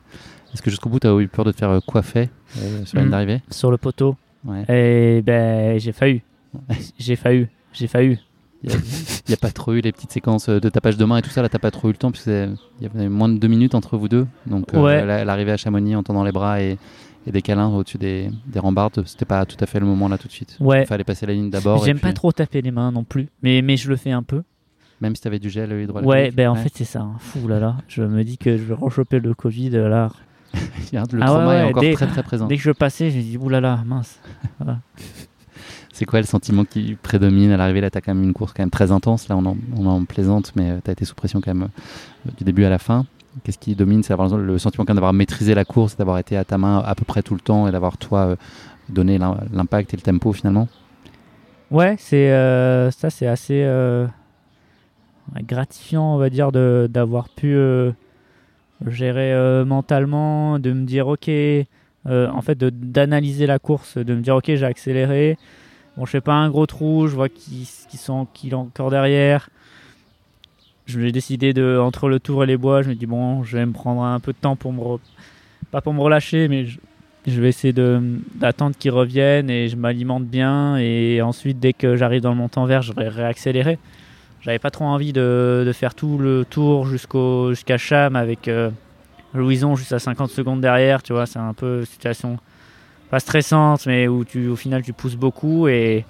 Est-ce 0.54 0.62
que 0.62 0.70
jusqu'au 0.70 0.90
bout, 0.90 1.00
tu 1.00 1.08
as 1.08 1.18
eu 1.20 1.28
peur 1.28 1.46
de 1.46 1.52
te 1.52 1.58
faire 1.58 1.70
euh, 1.70 1.80
coiffer 1.80 2.30
euh, 2.58 2.86
sur 2.86 2.96
la 2.98 3.02
ligne 3.02 3.08
Mhm. 3.08 3.12
d'arrivée? 3.12 3.42
Sur 3.50 3.72
le 3.72 3.78
poteau. 3.78 4.16
Ouais. 4.46 4.66
Et 4.70 5.22
ben, 5.22 5.80
j'ai 5.80 5.92
failli. 5.92 6.22
J'ai 7.00 7.16
failli. 7.16 7.48
J'ai 7.74 7.88
failli. 7.88 8.20
Il 8.64 8.70
n'y 9.28 9.34
a, 9.34 9.38
pas 9.38 9.50
trop 9.50 9.74
eu 9.74 9.80
les 9.82 9.92
petites 9.92 10.12
séquences 10.12 10.48
euh, 10.50 10.60
de 10.60 10.70
tapage 10.70 10.96
de 10.98 11.06
main 11.06 11.18
et 11.18 11.22
tout 11.24 11.30
ça. 11.32 11.42
Là, 11.42 11.50
t'as 11.50 11.58
pas 11.58 11.72
trop 11.72 11.88
eu 11.88 11.94
le 11.94 11.98
temps 11.98 12.12
puisque 12.12 12.28
il 12.28 12.56
y 12.82 12.86
avait 12.86 13.10
moins 13.10 13.30
de 13.30 13.38
deux 13.40 13.48
minutes 13.48 13.74
entre 13.74 13.98
vous 13.98 14.08
deux. 14.08 14.28
Donc, 14.46 14.74
euh, 14.74 14.82
Ouais. 14.84 15.26
l'arrivée 15.26 15.52
à 15.54 15.58
Chamonix 15.58 15.96
en 15.96 16.04
tendant 16.04 16.24
les 16.24 16.32
bras 16.32 16.62
et, 16.62 16.78
et 17.26 17.32
des 17.32 17.42
câlins 17.42 17.70
au-dessus 17.70 17.98
des, 17.98 18.30
des 18.46 18.60
rambardes, 18.60 19.02
c'était 19.08 19.26
pas 19.26 19.46
tout 19.48 19.58
à 19.60 19.66
fait 19.66 19.80
le 19.80 19.86
moment 19.88 20.08
là 20.08 20.18
tout 20.20 20.28
de 20.28 20.34
suite. 20.34 20.58
Ouais. 20.60 20.82
Il 20.84 20.86
fallait 20.86 21.04
passer 21.04 21.26
la 21.26 21.34
ligne 21.34 21.50
d'abord. 21.50 21.84
J'aime 21.86 22.00
pas 22.00 22.14
trop 22.14 22.32
taper 22.32 22.62
les 22.62 22.72
mains 22.72 22.92
non 22.92 23.04
plus. 23.04 23.30
Mais, 23.42 23.62
mais 23.64 23.78
je 23.78 23.90
le 23.90 23.96
fais 23.96 24.12
un 24.12 24.22
peu. 24.24 24.44
Même 25.02 25.16
si 25.16 25.22
t'avais 25.22 25.40
du 25.40 25.50
gel 25.50 25.72
hydroalcoolique. 25.72 26.08
Ouais, 26.10 26.32
ben 26.32 26.50
en 26.50 26.54
ouais. 26.56 26.62
fait, 26.62 26.72
c'est 26.76 26.84
ça. 26.86 27.02
hein. 27.02 27.14
Fou 27.20 27.48
là 27.48 27.60
là. 27.60 27.76
Je 27.88 28.04
me 28.04 28.24
dis 28.24 28.38
que 28.38 28.56
je 28.58 28.64
vais 28.64 28.76
rechoper 28.76 29.20
le 29.20 29.34
Covid 29.34 29.72
euh, 29.76 29.90
là. 29.90 30.10
le 30.94 31.00
Ah 31.00 31.26
trauma 31.26 31.48
ouais, 31.48 31.58
est 31.60 31.64
encore 31.64 31.82
dès- 31.82 31.94
très 31.94 32.08
très 32.08 32.24
présent. 32.24 32.46
Dès 32.48 32.58
que 32.58 32.62
je 32.64 32.72
passais, 32.72 33.10
j'ai 33.10 33.22
dit 33.22 33.38
oulala, 33.38 33.82
mince. 33.86 34.20
C'est 35.94 36.06
quoi 36.06 36.20
le 36.20 36.26
sentiment 36.26 36.66
qui 36.66 36.96
prédomine 37.02 37.52
à 37.52 37.58
l'arrivée? 37.58 37.82
Là, 37.82 37.90
t'as 37.90 38.02
quand 38.02 38.14
même 38.14 38.24
une 38.24 38.34
course 38.34 38.54
quand 38.54 38.64
même 38.64 38.70
très 38.70 38.92
intense. 38.92 39.28
Là, 39.28 39.36
on 39.38 39.46
en, 39.46 39.58
on 39.78 39.86
en 39.86 40.04
plaisante, 40.06 40.52
mais 40.56 40.80
tu 40.84 40.90
as 40.90 40.94
été 40.94 41.06
sous 41.06 41.16
pression 41.16 41.42
quand 41.42 41.54
même 41.54 41.68
euh, 42.28 42.32
du 42.38 42.44
début 42.44 42.64
à 42.64 42.70
la 42.70 42.80
fin. 42.80 43.06
Qu'est-ce 43.44 43.58
qui 43.60 43.76
domine? 43.76 44.02
C'est 44.04 44.16
le 44.18 44.58
sentiment 44.58 44.84
quand 44.86 44.92
même 44.94 44.98
d'avoir 44.98 45.14
maîtrisé 45.14 45.54
la 45.54 45.64
course, 45.66 45.96
d'avoir 45.98 46.18
été 46.18 46.38
à 46.38 46.44
ta 46.44 46.58
main 46.58 46.80
à 46.86 46.96
peu 46.96 47.06
près 47.06 47.22
tout 47.24 47.34
le 47.34 47.40
temps 47.40 47.68
et 47.68 47.72
d'avoir 47.72 47.98
toi 47.98 48.20
euh, 48.20 48.36
donné 48.90 49.18
l'im- 49.18 49.38
l'impact 49.54 49.94
et 49.94 49.98
le 49.98 50.02
tempo 50.02 50.34
finalement? 50.34 50.68
Ouais, 51.70 51.96
c'est 52.00 52.32
euh, 52.32 52.90
ça, 52.92 53.10
c'est 53.10 53.28
assez 53.28 53.62
euh, 53.64 54.06
gratifiant, 55.40 56.16
on 56.16 56.18
va 56.18 56.30
dire, 56.30 56.52
d'avoir 56.52 57.30
pu 57.30 57.56
euh, 57.56 57.92
gérer 58.88 59.34
euh, 59.34 59.66
mentalement, 59.66 60.60
de 60.60 60.72
me 60.74 60.86
dire 60.86 61.08
ok, 61.08 61.30
euh, 61.30 61.66
en 62.06 62.42
fait, 62.42 62.58
d'analyser 62.58 63.46
la 63.46 63.60
course, 63.60 63.98
de 63.98 64.14
me 64.14 64.22
dire 64.22 64.36
ok, 64.36 64.46
j'ai 64.48 64.66
accéléré. 64.66 65.38
Bon, 65.98 66.06
je 66.06 66.12
fais 66.12 66.22
pas 66.22 66.34
un 66.34 66.50
gros 66.50 66.66
trou, 66.66 67.08
je 67.08 67.16
vois 67.16 67.30
qui 67.30 67.70
qui 67.90 67.98
sont 67.98 68.28
encore 68.54 68.90
derrière. 68.90 69.50
Je 70.86 71.00
vais 71.00 71.12
décider 71.12 71.54
de 71.54 71.80
entre 71.80 72.10
le 72.10 72.20
tour 72.20 72.44
et 72.44 72.48
les 72.48 72.58
bois, 72.58 72.82
je 72.82 72.90
me 72.90 72.96
dis 72.96 73.06
bon, 73.06 73.44
je 73.44 73.58
vais 73.58 73.66
me 73.66 73.72
prendre 73.72 74.04
un 74.04 74.20
peu 74.20 74.34
de 74.34 74.38
temps 74.38 74.56
pour 74.56 74.74
me 74.74 74.98
pas 75.72 75.82
pour 75.82 75.94
me 75.94 76.02
relâcher, 76.02 76.48
mais 76.48 76.66
je, 76.66 76.80
je 77.28 77.40
vais 77.42 77.50
essayer 77.50 77.74
d'attendre 77.74 78.76
qu'ils 78.78 78.92
reviennent 78.92 79.50
et 79.50 79.70
je 79.70 79.76
m'alimente 79.76 80.26
bien 80.26 80.78
et 80.78 81.22
ensuite 81.22 81.60
dès 81.60 81.74
que 81.74 81.96
j'arrive 81.96 82.22
dans 82.22 82.32
le 82.32 82.38
montant 82.38 82.66
vert, 82.66 82.82
je 82.82 82.94
vais 82.94 83.08
réaccélérer. 83.08 83.78
J'avais 84.42 84.60
pas 84.60 84.72
trop 84.72 84.86
envie 84.86 85.14
de, 85.14 85.64
de 85.66 85.72
faire 85.72 85.94
tout 85.94 86.18
le 86.18 86.46
tour 86.50 86.86
jusqu'au 86.86 87.52
jusqu'à 87.52 87.78
Cham 87.78 88.16
avec 88.16 88.48
euh, 88.48 88.72
Louison 89.34 89.76
juste 89.76 89.94
à 89.94 90.00
50 90.00 90.30
secondes 90.30 90.62
derrière, 90.62 91.04
tu 91.04 91.14
vois, 91.14 91.26
c'est 91.26 91.40
un 91.40 91.54
peu 91.54 91.80
une 91.82 91.86
situation 91.86 92.38
pas 93.12 93.20
stressante 93.20 93.86
mais 93.86 94.08
où 94.08 94.24
tu 94.24 94.48
au 94.48 94.56
final 94.56 94.82
tu 94.84 94.94
pousses 94.94 95.18
beaucoup 95.18 95.68
et 95.68 96.06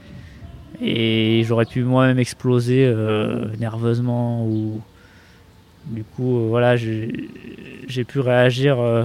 et 0.80 1.44
j'aurais 1.46 1.66
pu 1.66 1.84
moi-même 1.84 2.20
exploser 2.20 2.86
euh, 2.86 3.46
nerveusement 3.60 4.46
ou 4.46 4.82
du 5.88 6.04
coup 6.04 6.38
euh, 6.38 6.48
voilà 6.48 6.76
j'ai 6.76 8.04
pu 8.08 8.20
réagir 8.20 8.80
euh, 8.80 9.04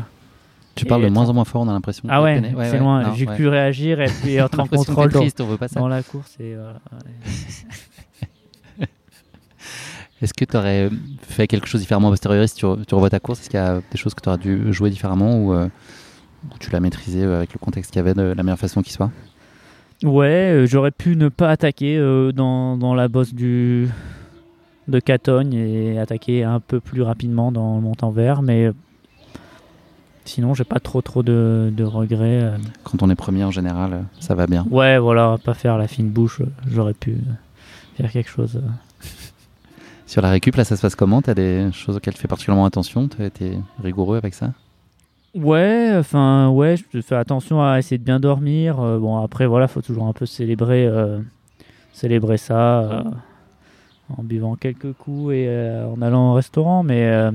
Tu 0.75 0.85
parles 0.85 1.05
de 1.05 1.09
moins 1.09 1.29
en 1.29 1.33
moins 1.33 1.45
fort, 1.47 1.63
on 1.63 1.69
a 1.69 1.73
l'impression. 1.73 2.05
ah 2.11 2.23
ouais, 2.23 2.43
c'est 2.65 2.79
loin 2.79 3.15
j'ai 3.15 3.27
ouais. 3.27 3.37
pu 3.37 3.49
réagir 3.49 4.01
et 4.01 4.11
puis 4.23 4.35
être 4.37 4.61
en 4.61 4.67
contrôle 4.67 5.11
dans, 5.11 5.21
triste, 5.21 5.41
on 5.41 5.47
veut 5.47 5.57
pas 5.57 5.69
ça. 5.69 5.81
dans 5.81 5.89
la 5.89 6.03
course 6.03 6.37
et. 6.39 6.55
Est-ce 10.23 10.33
que 10.35 10.45
tu 10.45 10.57
aurais 10.57 10.89
fait 11.21 11.47
quelque 11.47 11.67
chose 11.67 11.81
différemment 11.81 12.09
a 12.09 12.11
posteriori 12.13 12.49
si 12.49 12.55
tu, 12.57 12.65
re- 12.65 12.85
tu 12.87 12.95
revois 12.95 13.11
ta 13.11 13.21
course? 13.21 13.41
Est-ce 13.41 13.51
qu'il 13.51 13.61
y 13.61 13.63
a 13.63 13.81
des 13.91 13.99
choses 13.99 14.15
que 14.15 14.21
tu 14.23 14.29
aurais 14.29 14.39
dû 14.39 14.73
jouer 14.73 14.91
différemment 14.91 15.39
ou, 15.39 15.53
euh, 15.53 15.69
tu 16.59 16.71
l'as 16.71 16.81
maîtrisé 16.81 17.23
euh, 17.23 17.37
avec 17.37 17.53
le 17.53 17.59
contexte 17.59 17.91
qu'il 17.91 17.99
y 17.99 18.01
avait 18.01 18.15
de 18.15 18.23
la 18.35 18.43
meilleure 18.43 18.59
façon 18.59 18.83
qui 18.83 18.93
soit? 18.93 19.11
Ouais, 20.03 20.53
euh, 20.53 20.67
j'aurais 20.67 20.91
pu 20.91 21.17
ne 21.17 21.29
pas 21.29 21.51
attaquer 21.51 21.99
dans, 22.35 22.77
dans 22.77 22.95
la 22.95 23.09
bosse 23.09 23.35
du 23.35 23.89
de 24.89 25.01
Catogne 25.01 25.55
et 25.55 25.99
attaquer 25.99 26.45
un 26.45 26.61
peu 26.61 26.79
plus 26.81 27.03
rapidement 27.03 27.51
dans 27.51 27.75
le 27.77 27.83
montant 27.83 28.11
vert, 28.11 28.41
mais 28.41 28.71
sinon 30.25 30.55
j'ai 30.55 30.65
pas 30.65 30.79
trop 30.81 31.03
trop 31.03 31.23
de, 31.25 31.73
de 31.77 31.85
regrets. 31.85 32.53
Quand 32.85 33.03
on 33.03 33.11
est 33.11 33.17
premier 33.17 33.43
en 33.45 33.51
général, 33.51 34.05
ça 34.21 34.35
va 34.35 34.47
bien. 34.47 34.65
Ouais, 34.71 34.99
voilà, 34.99 35.39
pas 35.43 35.55
faire 35.55 35.77
la 35.77 35.89
fine 35.89 36.09
bouche, 36.09 36.41
j'aurais 36.71 36.95
pu 36.95 37.17
faire 37.97 38.13
quelque 38.13 38.31
chose. 38.31 38.63
Sur 40.07 40.23
la 40.23 40.31
récup, 40.31 40.55
là, 40.55 40.65
ça 40.65 40.77
se 40.77 40.83
passe 40.83 40.95
comment? 40.95 41.21
Tu 41.21 41.31
as 41.31 41.35
des 41.35 41.69
choses 41.73 41.97
auxquelles 41.97 42.15
tu 42.15 42.21
fais 42.21 42.29
particulièrement 42.29 42.65
attention? 42.65 43.09
Tu 43.09 43.23
as 43.23 43.27
été 43.27 43.59
rigoureux 43.83 44.17
avec 44.17 44.35
ça? 44.35 44.53
Ouais, 45.37 45.93
enfin 45.95 46.49
ouais, 46.49 46.77
je 46.95 47.01
fais 47.03 47.15
attention 47.15 47.63
à 47.63 47.79
essayer 47.79 47.99
de 47.99 48.05
bien 48.05 48.19
dormir. 48.19 48.81
Euh, 48.81 48.99
bon 48.99 49.23
après 49.23 49.47
voilà, 49.47 49.69
faut 49.69 49.83
toujours 49.83 50.07
un 50.07 50.15
peu 50.15 50.25
célébrer, 50.25 50.87
euh, 50.87 51.19
célébrer 51.93 52.39
ça 52.39 52.81
euh, 52.81 53.03
en 54.17 54.23
buvant 54.23 54.57
quelques 54.57 54.95
coups 54.95 55.35
et 55.35 55.85
en 55.95 56.01
allant 56.01 56.31
au 56.31 56.35
restaurant. 56.35 56.83
Mais 56.83 57.31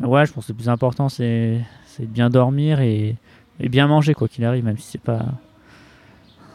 ouais, 0.00 0.26
je 0.26 0.32
pense 0.32 0.46
que 0.46 0.52
le 0.52 0.56
plus 0.56 0.68
important 0.68 1.08
c'est 1.08 1.60
de 2.00 2.06
bien 2.06 2.30
dormir 2.30 2.80
et, 2.80 3.14
bien 3.60 3.86
manger 3.86 4.14
quoi 4.14 4.26
qu'il 4.26 4.44
arrive, 4.44 4.64
même 4.64 4.78
si 4.78 4.90
c'est 4.90 5.00
pas 5.00 5.24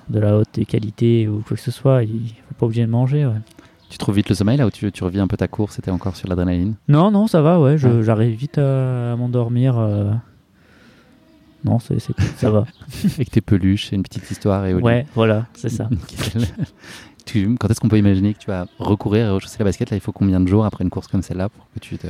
de 0.09 0.19
la 0.19 0.35
haute 0.35 0.59
qualité 0.67 1.29
ou 1.29 1.41
quoi 1.47 1.55
que 1.55 1.63
ce 1.63 1.71
soit, 1.71 2.03
il 2.03 2.33
faut 2.49 2.55
pas 2.59 2.65
oublier 2.65 2.85
de 2.85 2.91
manger. 2.91 3.25
Ouais. 3.25 3.39
Tu 3.91 3.97
trouves 3.97 4.15
vite 4.15 4.29
le 4.29 4.35
sommeil 4.35 4.57
là 4.57 4.65
où 4.65 4.71
tu, 4.71 4.91
tu 4.91 5.03
revis 5.03 5.19
un 5.19 5.27
peu 5.27 5.35
ta 5.37 5.47
course 5.47 5.75
C'était 5.75 5.91
encore 5.91 6.15
sur 6.15 6.27
l'adrénaline 6.29 6.73
Non 6.87 7.11
non, 7.11 7.27
ça 7.27 7.41
va, 7.41 7.59
ouais, 7.59 7.73
Ouais. 7.83 8.01
j'arrive 8.03 8.35
vite 8.35 8.57
à, 8.57 9.11
à 9.11 9.15
m'endormir. 9.17 9.77
euh. 9.77 10.11
Non, 11.63 11.77
c'est 11.77 11.99
ça 12.37 12.49
va. 12.49 12.65
Avec 13.15 13.29
tes 13.29 13.41
peluches 13.41 13.91
une 13.91 14.01
petite 14.01 14.31
histoire 14.31 14.65
et 14.65 14.73
au. 14.73 14.79
Ouais, 14.79 15.05
voilà, 15.13 15.45
c'est 15.53 15.69
ça. 15.69 15.89
Tu- 17.25 17.55
quand 17.59 17.69
est-ce 17.69 17.79
qu'on 17.79 17.87
peut 17.87 17.99
imaginer 17.99 18.33
que 18.33 18.39
tu 18.39 18.47
vas 18.47 18.65
recourir 18.79 19.27
et 19.27 19.29
rechausser 19.29 19.57
la 19.59 19.65
basket 19.65 19.91
Là, 19.91 19.97
il 19.97 19.99
faut 19.99 20.11
combien 20.11 20.39
de 20.39 20.47
jours 20.47 20.65
après 20.65 20.83
une 20.83 20.89
course 20.89 21.07
comme 21.07 21.21
celle-là 21.21 21.49
pour 21.49 21.67
que 21.71 21.79
tu 21.79 21.95
te 21.99 22.07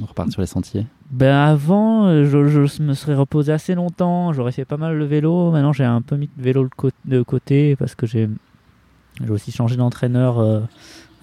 repartes 0.00 0.30
sur 0.30 0.40
les 0.40 0.46
sentiers? 0.46 0.86
Ben 1.10 1.34
avant, 1.36 2.06
euh, 2.06 2.24
je, 2.24 2.46
je 2.66 2.82
me 2.82 2.94
serais 2.94 3.14
reposé 3.14 3.52
assez 3.52 3.74
longtemps, 3.74 4.32
j'aurais 4.32 4.52
fait 4.52 4.64
pas 4.64 4.78
mal 4.78 4.96
le 4.96 5.04
vélo. 5.04 5.50
Maintenant, 5.50 5.74
j'ai 5.74 5.84
un 5.84 6.00
peu 6.00 6.16
mis 6.16 6.30
le 6.38 6.42
vélo 6.42 6.68
de 7.04 7.22
côté 7.22 7.76
parce 7.76 7.94
que 7.94 8.06
j'ai 8.06 8.30
j'ai 9.22 9.30
aussi 9.30 9.52
changé 9.52 9.76
d'entraîneur 9.76 10.38
euh, 10.38 10.60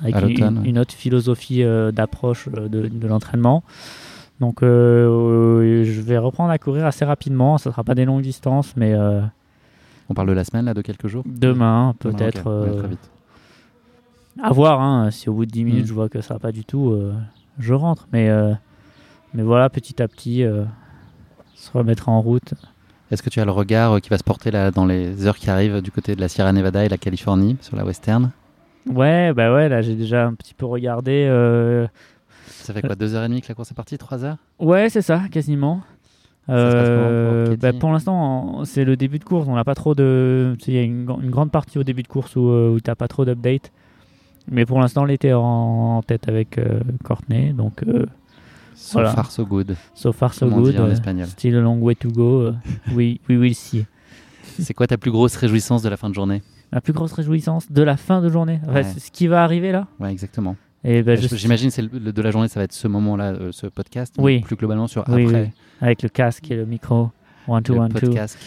avec 0.02 0.16
une, 0.16 0.22
l'automne, 0.30 0.58
ouais. 0.60 0.70
une 0.70 0.80
autre 0.80 0.94
philosophie 0.94 1.64
euh, 1.64 1.92
d'approche 1.92 2.48
euh, 2.58 2.68
de, 2.68 2.88
de 2.88 3.08
l'entraînement. 3.08 3.64
Donc, 4.40 4.64
euh, 4.64 5.84
je 5.86 6.02
vais 6.02 6.18
reprendre 6.18 6.50
à 6.52 6.58
courir 6.58 6.86
assez 6.86 7.06
rapidement. 7.06 7.58
Ça 7.58 7.72
sera 7.72 7.84
pas 7.84 7.96
des 7.96 8.06
longues 8.06 8.24
distances, 8.24 8.76
mais 8.76 8.94
On 10.10 10.14
parle 10.14 10.28
de 10.30 10.34
la 10.34 10.44
semaine, 10.44 10.66
là, 10.66 10.74
de 10.74 10.82
quelques 10.82 11.08
jours? 11.08 11.24
Demain, 11.26 11.96
peut-être. 12.00 12.42
ok. 12.50 12.72
Ouais, 12.72 12.78
très 12.80 12.88
vite. 12.90 13.10
à 14.42 14.52
voir, 14.52 14.82
hein, 14.82 15.12
si 15.12 15.30
au 15.30 15.34
bout 15.34 15.46
de 15.46 15.52
10 15.52 15.64
minutes 15.64 15.84
Mm. 15.86 15.88
je 15.88 15.94
vois 15.94 16.10
que 16.10 16.22
ça 16.22 16.34
va 16.34 16.40
pas 16.40 16.52
du 16.52 16.66
tout, 16.66 16.90
euh, 16.92 17.14
je 17.60 17.74
rentre. 17.74 18.08
Mais, 18.12 18.30
euh, 18.30 18.54
mais 19.34 19.44
voilà, 19.44 19.70
petit 19.70 20.02
à 20.02 20.08
petit, 20.08 20.44
euh, 20.44 20.66
se 21.56 21.72
remettre 21.72 22.10
en 22.10 22.20
route. 22.20 22.54
Est-ce 23.12 23.22
que 23.22 23.30
tu 23.30 23.40
as 23.40 23.46
le 23.46 23.52
regard 23.52 24.02
qui 24.02 24.10
va 24.10 24.18
se 24.18 24.24
porter 24.24 24.50
là, 24.50 24.72
dans 24.72 24.86
les 24.88 25.28
heures 25.28 25.38
qui 25.38 25.50
arrivent 25.50 25.82
du 25.82 25.92
côté 25.92 26.16
de 26.16 26.22
la 26.22 26.28
Sierra 26.28 26.52
Nevada 26.52 26.84
et 26.84 26.90
la 26.90 26.98
Californie, 26.98 27.58
sur 27.62 27.76
la 27.78 27.86
western? 27.86 28.32
Ouais, 28.90 29.34
bah 29.34 29.54
ouais, 29.54 29.70
là 29.70 29.82
j'ai 29.82 29.96
déjà 29.96 30.26
un 30.26 30.34
petit 30.34 30.54
peu 30.54 30.66
regardé. 30.66 31.26
euh, 31.30 31.88
Ça 32.48 32.74
fait 32.74 32.82
quoi, 32.82 32.96
deux 32.96 33.16
heures 33.16 33.24
et 33.24 33.28
demie 33.30 33.42
que 33.42 33.48
la 33.48 33.56
course 33.56 33.72
est 33.72 33.76
partie 33.76 33.98
Trois 33.98 34.24
heures? 34.24 34.38
Ouais, 34.60 34.90
c'est 34.90 35.02
ça, 35.02 35.22
quasiment. 35.32 35.82
Pour 36.46 36.56
Euh, 36.56 37.56
bah, 37.56 37.72
pour 37.72 37.92
l'instant, 37.94 38.66
c'est 38.66 38.84
le 38.84 38.98
début 38.98 39.18
de 39.20 39.24
course. 39.24 39.48
On 39.48 39.56
n'a 39.56 39.64
pas 39.64 39.76
trop 39.76 39.96
de. 39.96 40.58
Il 40.68 40.74
y 40.74 40.78
a 40.78 40.82
une, 40.82 41.10
une 41.22 41.30
grande 41.30 41.52
partie 41.52 41.80
au 41.80 41.84
début 41.84 42.04
de 42.04 42.10
course 42.10 42.36
où, 42.36 42.50
euh, 42.50 42.72
où 42.76 42.80
tu 42.82 42.90
n'as 42.90 42.96
pas 42.96 43.08
trop 43.08 43.24
d'updates. 43.24 43.72
Mais 44.52 44.66
pour 44.66 44.82
l'instant, 44.82 45.06
elle 45.06 45.12
était 45.12 45.32
en, 45.32 45.42
en 45.42 46.02
tête 46.02 46.28
avec 46.28 46.58
euh, 46.58 46.82
Courtney. 47.06 47.54
Donc, 47.54 47.84
euh, 47.88 48.06
So 48.76 48.94
Voilà. 49.00 49.12
far, 49.14 49.32
so 49.32 49.46
good. 49.46 49.78
so 49.94 50.12
far, 50.12 50.34
so 50.34 50.50
good. 50.50 50.78
en 50.80 50.90
espagnol. 50.90 51.28
Still 51.28 51.56
a 51.56 51.62
long 51.62 51.80
way 51.80 51.96
to 51.96 52.10
go. 52.12 52.52
We, 52.94 53.20
we 53.30 53.38
will 53.38 53.56
see. 53.56 53.86
C'est 54.60 54.74
quoi 54.74 54.88
ta 54.88 54.98
plus 54.98 55.12
grosse 55.12 55.38
réjouissance 55.38 55.82
de 55.82 55.88
la 55.90 55.96
fin 55.96 56.10
de 56.10 56.14
journée? 56.16 56.42
La 56.74 56.82
plus 56.82 56.92
grosse 56.94 57.14
réjouissance 57.14 57.72
de 57.72 57.82
la 57.84 57.96
fin 57.98 58.22
de 58.22 58.30
journée. 58.30 58.60
Ouais. 58.68 58.84
ce 58.84 59.12
qui 59.12 59.28
va 59.28 59.44
arriver 59.44 59.72
là. 59.72 59.88
Ouais, 60.00 60.12
exactement. 60.12 60.56
Et 60.84 61.02
ben, 61.04 61.16
je- 61.16 61.34
J'imagine 61.36 61.70
c'est 61.70 61.82
le, 61.84 62.12
de 62.12 62.22
la 62.22 62.32
journée, 62.32 62.48
ça 62.50 62.60
va 62.60 62.66
être 62.66 62.74
ce 62.74 62.88
moment-là, 62.90 63.32
euh, 63.32 63.52
ce 63.52 63.68
podcast. 63.68 64.16
Oui. 64.18 64.42
Plus 64.42 64.56
globalement 64.58 64.88
sur 64.88 65.06
Oui, 65.08 65.26
après 65.26 65.42
oui. 65.44 65.50
Avec 65.82 66.04
le 66.04 66.10
casque 66.10 66.52
et 66.52 66.56
le 66.56 66.66
micro. 66.66 67.10
One, 67.48 67.62
two, 67.64 67.74
le 67.76 67.80
one, 67.82 67.94
two. 67.94 68.00
podcast. 68.02 68.38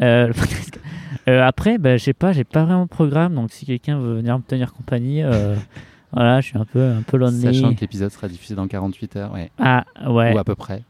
Euh, 0.00 0.28
le 0.28 0.32
podcast. 0.34 0.80
Euh, 1.28 1.42
après, 1.42 1.78
ben, 1.78 1.98
je 1.98 2.04
sais 2.04 2.12
pas, 2.12 2.32
j'ai 2.32 2.44
pas 2.44 2.64
vraiment 2.64 2.84
de 2.84 2.88
programme, 2.90 3.34
donc 3.34 3.50
si 3.50 3.64
quelqu'un 3.66 3.98
veut 3.98 4.16
venir 4.16 4.36
me 4.38 4.42
tenir 4.42 4.72
compagnie, 4.72 5.22
euh, 5.22 5.56
voilà, 6.12 6.40
je 6.40 6.46
suis 6.48 6.58
un 6.58 6.64
peu, 6.64 6.82
un 6.82 7.02
peu 7.02 7.16
lonely. 7.16 7.40
Sachant 7.40 7.74
que 7.74 7.80
l'épisode 7.80 8.10
sera 8.10 8.28
diffusé 8.28 8.54
dans 8.54 8.66
48 8.68 9.16
heures, 9.16 9.32
ouais. 9.32 9.50
Ah, 9.58 9.84
ouais. 10.08 10.34
ou 10.34 10.38
à 10.38 10.44
peu 10.44 10.54
près. 10.54 10.82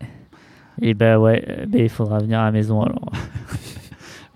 Et 0.82 0.94
ben 0.94 1.16
ouais, 1.18 1.44
euh, 1.48 1.66
ben, 1.66 1.82
il 1.82 1.88
faudra 1.88 2.18
venir 2.18 2.40
à 2.40 2.44
la 2.46 2.52
maison 2.52 2.82
alors. 2.82 3.10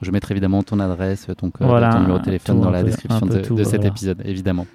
Je 0.02 0.11
mettrai 0.11 0.32
évidemment 0.34 0.62
ton 0.62 0.78
adresse, 0.80 1.26
ton 1.37 1.50
code, 1.50 1.66
Voilà, 1.66 1.90
ton 1.90 2.00
numéro 2.00 2.18
de 2.18 2.24
téléphone 2.24 2.61
dans 2.61 2.70
la 2.70 2.80
peu- 2.80 2.87
description 2.87 3.26
de, 3.26 3.38
tout, 3.40 3.54
de 3.56 3.64
cet 3.64 3.76
voilà. 3.76 3.88
épisode, 3.88 4.22
évidemment. 4.24 4.66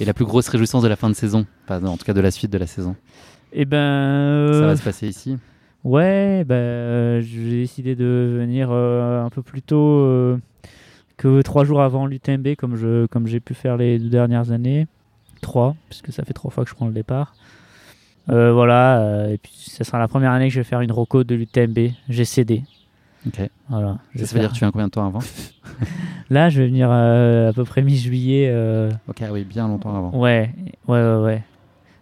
Et 0.00 0.04
la 0.04 0.14
plus 0.14 0.24
grosse 0.24 0.48
réjouissance 0.48 0.82
de 0.82 0.88
la 0.88 0.96
fin 0.96 1.08
de 1.10 1.14
saison, 1.14 1.46
enfin, 1.64 1.84
en 1.84 1.96
tout 1.96 2.04
cas 2.04 2.12
de 2.14 2.20
la 2.20 2.30
suite 2.30 2.50
de 2.52 2.58
la 2.58 2.66
saison, 2.66 2.94
Et 3.52 3.64
ben. 3.64 3.76
euh, 3.78 4.60
ça 4.60 4.66
va 4.66 4.76
se 4.76 4.82
passer 4.82 5.08
ici? 5.08 5.36
Ouais, 5.84 6.44
ben, 6.46 6.54
euh, 6.54 7.20
j'ai 7.22 7.50
décidé 7.62 7.96
de 7.96 8.36
venir 8.38 8.68
euh, 8.70 9.24
un 9.24 9.30
peu 9.30 9.42
plus 9.42 9.62
tôt 9.62 9.76
euh, 9.98 10.38
que 11.16 11.42
trois 11.42 11.64
jours 11.64 11.82
avant 11.82 12.06
l'UTMB, 12.06 12.54
comme 12.56 12.76
je, 12.76 13.06
comme 13.06 13.26
j'ai 13.26 13.40
pu 13.40 13.54
faire 13.54 13.76
les 13.76 13.98
deux 13.98 14.08
dernières 14.10 14.52
années. 14.52 14.86
Trois, 15.40 15.74
puisque 15.88 16.12
ça 16.12 16.24
fait 16.24 16.32
trois 16.34 16.52
fois 16.52 16.62
que 16.62 16.70
je 16.70 16.76
prends 16.76 16.86
le 16.86 16.92
départ. 16.92 17.34
Voilà, 18.28 19.26
et 19.30 19.38
puis 19.38 19.52
ça 19.56 19.82
sera 19.82 19.98
la 19.98 20.06
première 20.06 20.30
année 20.30 20.46
que 20.48 20.54
je 20.54 20.60
vais 20.60 20.64
faire 20.64 20.80
une 20.80 20.92
roco 20.92 21.24
de 21.24 21.34
l'UTMB. 21.34 21.90
J'ai 22.08 22.24
cédé. 22.24 22.62
Ok. 23.26 23.40
Voilà. 23.68 23.98
Ça 24.16 24.34
veut 24.34 24.40
dire 24.40 24.48
que 24.50 24.54
tu 24.54 24.60
viens 24.60 24.70
combien 24.70 24.86
de 24.86 24.92
temps 24.92 25.06
avant 25.06 25.20
Là, 26.30 26.48
je 26.48 26.60
vais 26.62 26.68
venir 26.68 26.88
euh, 26.90 27.50
à 27.50 27.52
peu 27.52 27.64
près 27.64 27.82
mi-juillet. 27.82 28.48
euh, 28.50 28.90
Ok, 29.08 29.18
ah 29.22 29.32
oui, 29.32 29.44
bien 29.44 29.68
longtemps 29.68 29.94
avant. 29.94 30.10
Ouais, 30.18 30.50
ouais, 30.88 31.00
ouais, 31.02 31.16
ouais. 31.22 31.42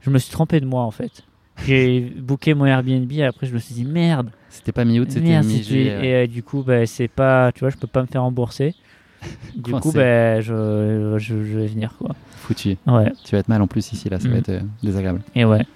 Je 0.01 0.11
me 0.11 0.19
suis 0.19 0.31
trompé 0.33 0.61
de 0.61 0.67
moi 0.67 0.83
en 0.85 0.91
fait. 0.91 1.23
J'ai 1.67 2.01
booké 2.19 2.55
mon 2.55 2.65
Airbnb 2.67 3.11
et 3.13 3.25
après 3.25 3.47
je 3.47 3.53
me 3.55 3.59
suis 3.59 3.75
dit 3.75 3.85
merde. 3.85 4.31
C'était 4.49 4.73
pas 4.73 4.85
mi-août, 4.85 5.09
c'était 5.11 5.41
mi-juillet. 5.43 5.99
Et 6.07 6.15
euh, 6.15 6.27
du 6.27 6.43
coup, 6.43 6.63
bah, 6.63 6.87
c'est 6.87 7.09
pas, 7.09 7.53
tu 7.53 7.61
vois, 7.61 7.71
je 7.71 7.77
peux 7.77 7.87
pas 7.87 8.03
me 8.03 8.07
faire 8.07 8.23
rembourser. 8.23 8.75
Du 9.55 9.73
coup, 9.75 9.93
bah, 9.93 10.41
je, 10.41 11.17
je, 11.19 11.43
je 11.45 11.59
vais 11.59 11.67
venir 11.67 11.95
quoi. 11.99 12.15
Foutu. 12.37 12.79
Ouais, 12.87 13.13
Tu 13.25 13.33
vas 13.35 13.41
être 13.41 13.49
mal 13.49 13.61
en 13.61 13.67
plus 13.67 13.93
ici, 13.93 14.09
là, 14.09 14.19
ça 14.19 14.29
Mm. 14.29 14.33
va 14.33 14.39
être 14.39 14.49
euh, 14.49 14.61
désagréable. 14.83 15.21
et 15.35 15.45
ouais. 15.45 15.67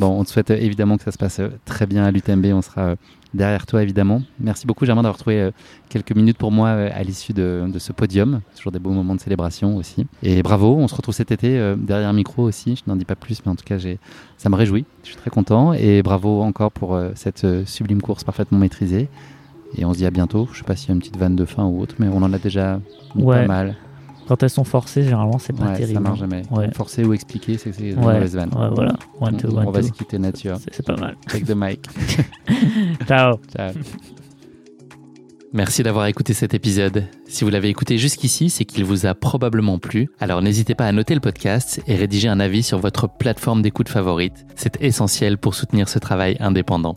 Bon, 0.00 0.18
on 0.18 0.24
te 0.24 0.30
souhaite 0.30 0.50
évidemment 0.50 0.96
que 0.96 1.04
ça 1.04 1.12
se 1.12 1.18
passe 1.18 1.40
très 1.64 1.86
bien 1.86 2.04
à 2.04 2.10
l'UTMB. 2.10 2.46
On 2.46 2.62
sera 2.62 2.96
derrière 3.34 3.66
toi, 3.66 3.82
évidemment. 3.82 4.22
Merci 4.40 4.66
beaucoup, 4.66 4.84
Germain, 4.84 5.02
d'avoir 5.02 5.18
trouvé 5.18 5.40
euh, 5.40 5.50
quelques 5.88 6.14
minutes 6.14 6.38
pour 6.38 6.52
moi 6.52 6.68
euh, 6.68 6.90
à 6.94 7.02
l'issue 7.02 7.32
de, 7.32 7.64
de 7.72 7.78
ce 7.78 7.92
podium. 7.92 8.40
Toujours 8.56 8.72
des 8.72 8.78
beaux 8.78 8.90
moments 8.90 9.14
de 9.14 9.20
célébration 9.20 9.76
aussi. 9.76 10.06
Et 10.22 10.42
bravo, 10.42 10.76
on 10.76 10.88
se 10.88 10.94
retrouve 10.94 11.14
cet 11.14 11.32
été 11.32 11.58
euh, 11.58 11.76
derrière 11.76 12.08
un 12.08 12.12
micro 12.12 12.42
aussi. 12.42 12.76
Je 12.76 12.82
n'en 12.90 12.96
dis 12.96 13.04
pas 13.04 13.16
plus, 13.16 13.40
mais 13.44 13.52
en 13.52 13.56
tout 13.56 13.64
cas, 13.64 13.78
j'ai, 13.78 13.98
ça 14.36 14.48
me 14.48 14.56
réjouit. 14.56 14.84
Je 15.02 15.08
suis 15.08 15.16
très 15.16 15.30
content. 15.30 15.72
Et 15.72 16.02
bravo 16.02 16.42
encore 16.42 16.72
pour 16.72 16.98
cette 17.14 17.46
sublime 17.66 18.00
course 18.02 18.24
parfaitement 18.24 18.58
maîtrisée. 18.58 19.08
Et 19.76 19.84
on 19.84 19.92
se 19.92 19.98
dit 19.98 20.06
à 20.06 20.10
bientôt. 20.10 20.48
Je 20.52 20.58
sais 20.58 20.64
pas 20.64 20.76
s'il 20.76 20.88
y 20.88 20.92
a 20.92 20.94
une 20.94 21.00
petite 21.00 21.16
vanne 21.16 21.34
de 21.36 21.44
fin 21.44 21.64
ou 21.64 21.80
autre, 21.80 21.94
mais 21.98 22.08
on 22.08 22.22
en 22.22 22.32
a 22.32 22.38
déjà 22.38 22.80
Ouais. 23.14 23.42
pas 23.42 23.46
mal. 23.46 23.76
Quand 24.28 24.42
elles 24.42 24.50
sont 24.50 24.64
forcées, 24.64 25.02
généralement, 25.02 25.38
c'est 25.38 25.52
pas 25.52 25.64
Ouais, 25.66 25.76
terrible. 25.76 25.94
ça 25.94 26.00
marche 26.00 26.20
hein. 26.22 26.28
jamais. 26.30 26.42
Ouais. 26.50 26.70
Forcer 26.74 27.04
ou 27.04 27.12
expliquer, 27.12 27.58
c'est, 27.58 27.70
une 27.80 27.98
Ouais, 27.98 28.14
mauvaise 28.14 28.34
vanne. 28.36 28.50
ouais, 28.54 28.68
voilà. 28.74 28.94
One, 29.20 29.36
two, 29.36 29.48
on, 29.50 29.58
one, 29.58 29.66
on 29.66 29.70
va 29.70 29.80
two. 29.80 29.88
se 29.88 29.92
quitter 29.92 30.18
nature. 30.18 30.56
C'est 30.62 30.74
c'est 30.74 30.86
pas 30.86 30.96
mal. 30.96 31.16
Take 31.28 31.44
the 31.44 31.54
mic. 31.56 31.84
Ciao. 33.08 33.36
Ciao. 33.56 33.72
Merci 35.54 35.82
d'avoir 35.82 36.06
écouté 36.06 36.32
cet 36.32 36.54
épisode. 36.54 37.04
Si 37.26 37.44
vous 37.44 37.50
l'avez 37.50 37.68
écouté 37.68 37.98
jusqu'ici, 37.98 38.48
c'est 38.48 38.64
qu'il 38.64 38.84
vous 38.86 39.04
a 39.04 39.14
probablement 39.14 39.78
plu. 39.78 40.08
Alors 40.18 40.40
n'hésitez 40.40 40.74
pas 40.74 40.86
à 40.86 40.92
noter 40.92 41.12
le 41.14 41.20
podcast 41.20 41.82
et 41.86 41.94
rédiger 41.94 42.28
un 42.28 42.40
avis 42.40 42.62
sur 42.62 42.78
votre 42.78 43.06
plateforme 43.06 43.60
d'écoute 43.60 43.90
favorite. 43.90 44.46
C'est 44.56 44.80
essentiel 44.82 45.36
pour 45.36 45.54
soutenir 45.54 45.90
ce 45.90 45.98
travail 45.98 46.38
indépendant. 46.40 46.96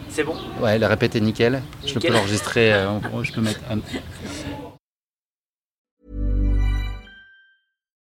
C'est 0.11 0.23
bon. 0.23 0.35
Ouais, 0.59 0.77
la 0.77 0.87
répète 0.89 1.15
est 1.15 1.21
nickel. 1.21 1.61
Je 1.85 1.97
peux 1.97 2.09
l'enregistrer. 2.09 2.73
euh, 2.73 2.99
je 3.23 3.31
peux 3.31 3.41
mettre. 3.41 3.61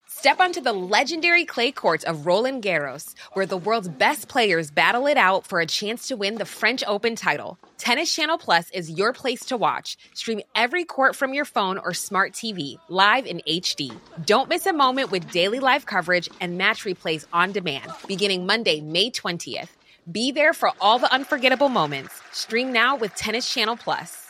Step 0.07 0.39
onto 0.39 0.59
the 0.59 0.73
legendary 0.73 1.45
clay 1.45 1.71
courts 1.71 2.03
of 2.03 2.25
Roland 2.25 2.63
Garros, 2.63 3.13
where 3.33 3.45
the 3.45 3.57
world's 3.57 3.87
best 3.87 4.27
players 4.27 4.71
battle 4.71 5.05
it 5.05 5.17
out 5.17 5.45
for 5.45 5.59
a 5.59 5.67
chance 5.67 6.07
to 6.07 6.15
win 6.15 6.35
the 6.35 6.45
French 6.45 6.83
Open 6.87 7.15
title. 7.15 7.59
Tennis 7.77 8.11
Channel 8.13 8.39
Plus 8.39 8.71
is 8.71 8.89
your 8.89 9.13
place 9.13 9.45
to 9.45 9.55
watch. 9.55 9.97
Stream 10.15 10.41
every 10.55 10.83
court 10.83 11.15
from 11.15 11.33
your 11.35 11.45
phone 11.45 11.77
or 11.77 11.93
smart 11.93 12.33
TV, 12.33 12.79
live 12.89 13.27
in 13.27 13.39
HD. 13.47 13.93
Don't 14.25 14.49
miss 14.49 14.65
a 14.65 14.73
moment 14.73 15.11
with 15.11 15.29
daily 15.29 15.59
live 15.59 15.85
coverage 15.85 16.27
and 16.41 16.57
match 16.57 16.83
replays 16.85 17.25
on 17.31 17.51
demand, 17.51 17.91
beginning 18.07 18.47
Monday, 18.47 18.81
May 18.81 19.11
20th. 19.11 19.69
Be 20.11 20.31
there 20.31 20.53
for 20.53 20.71
all 20.79 20.99
the 20.99 21.11
unforgettable 21.11 21.69
moments. 21.69 22.21
Stream 22.31 22.71
now 22.71 22.95
with 22.95 23.15
Tennis 23.15 23.51
Channel 23.51 23.75
Plus. 23.75 24.24